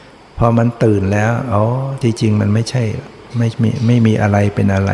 [0.44, 1.62] อมันตื่นแล้วอ๋อ
[2.02, 2.82] จริง ๆ มันไม่ใช่
[3.38, 4.92] ไม่มีไม่มีอะไรเป็นอะไร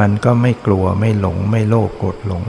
[0.00, 2.44] มันก็ไม่กลัวไม่หลง ไม่โลภโกรธหลง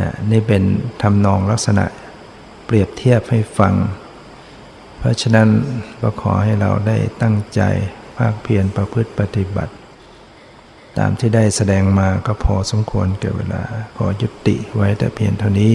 [0.00, 0.62] นะนี่เป็น
[1.02, 1.84] ทำนองลักษณะ
[2.66, 3.74] เปรียบเทียบให้ฟัง
[4.98, 5.48] เพราะฉะนั้น
[6.00, 7.60] ก็ขอให้เราได้ตั้งใจ
[8.16, 9.74] ภาคเพียรประพฤติปฏิบัติ
[10.98, 13.62] ตามที่ได้แสดงมาก็พอสมควรเก่เวลา
[13.96, 15.74] ขอยุติไว้แต่เพียงเท่านี้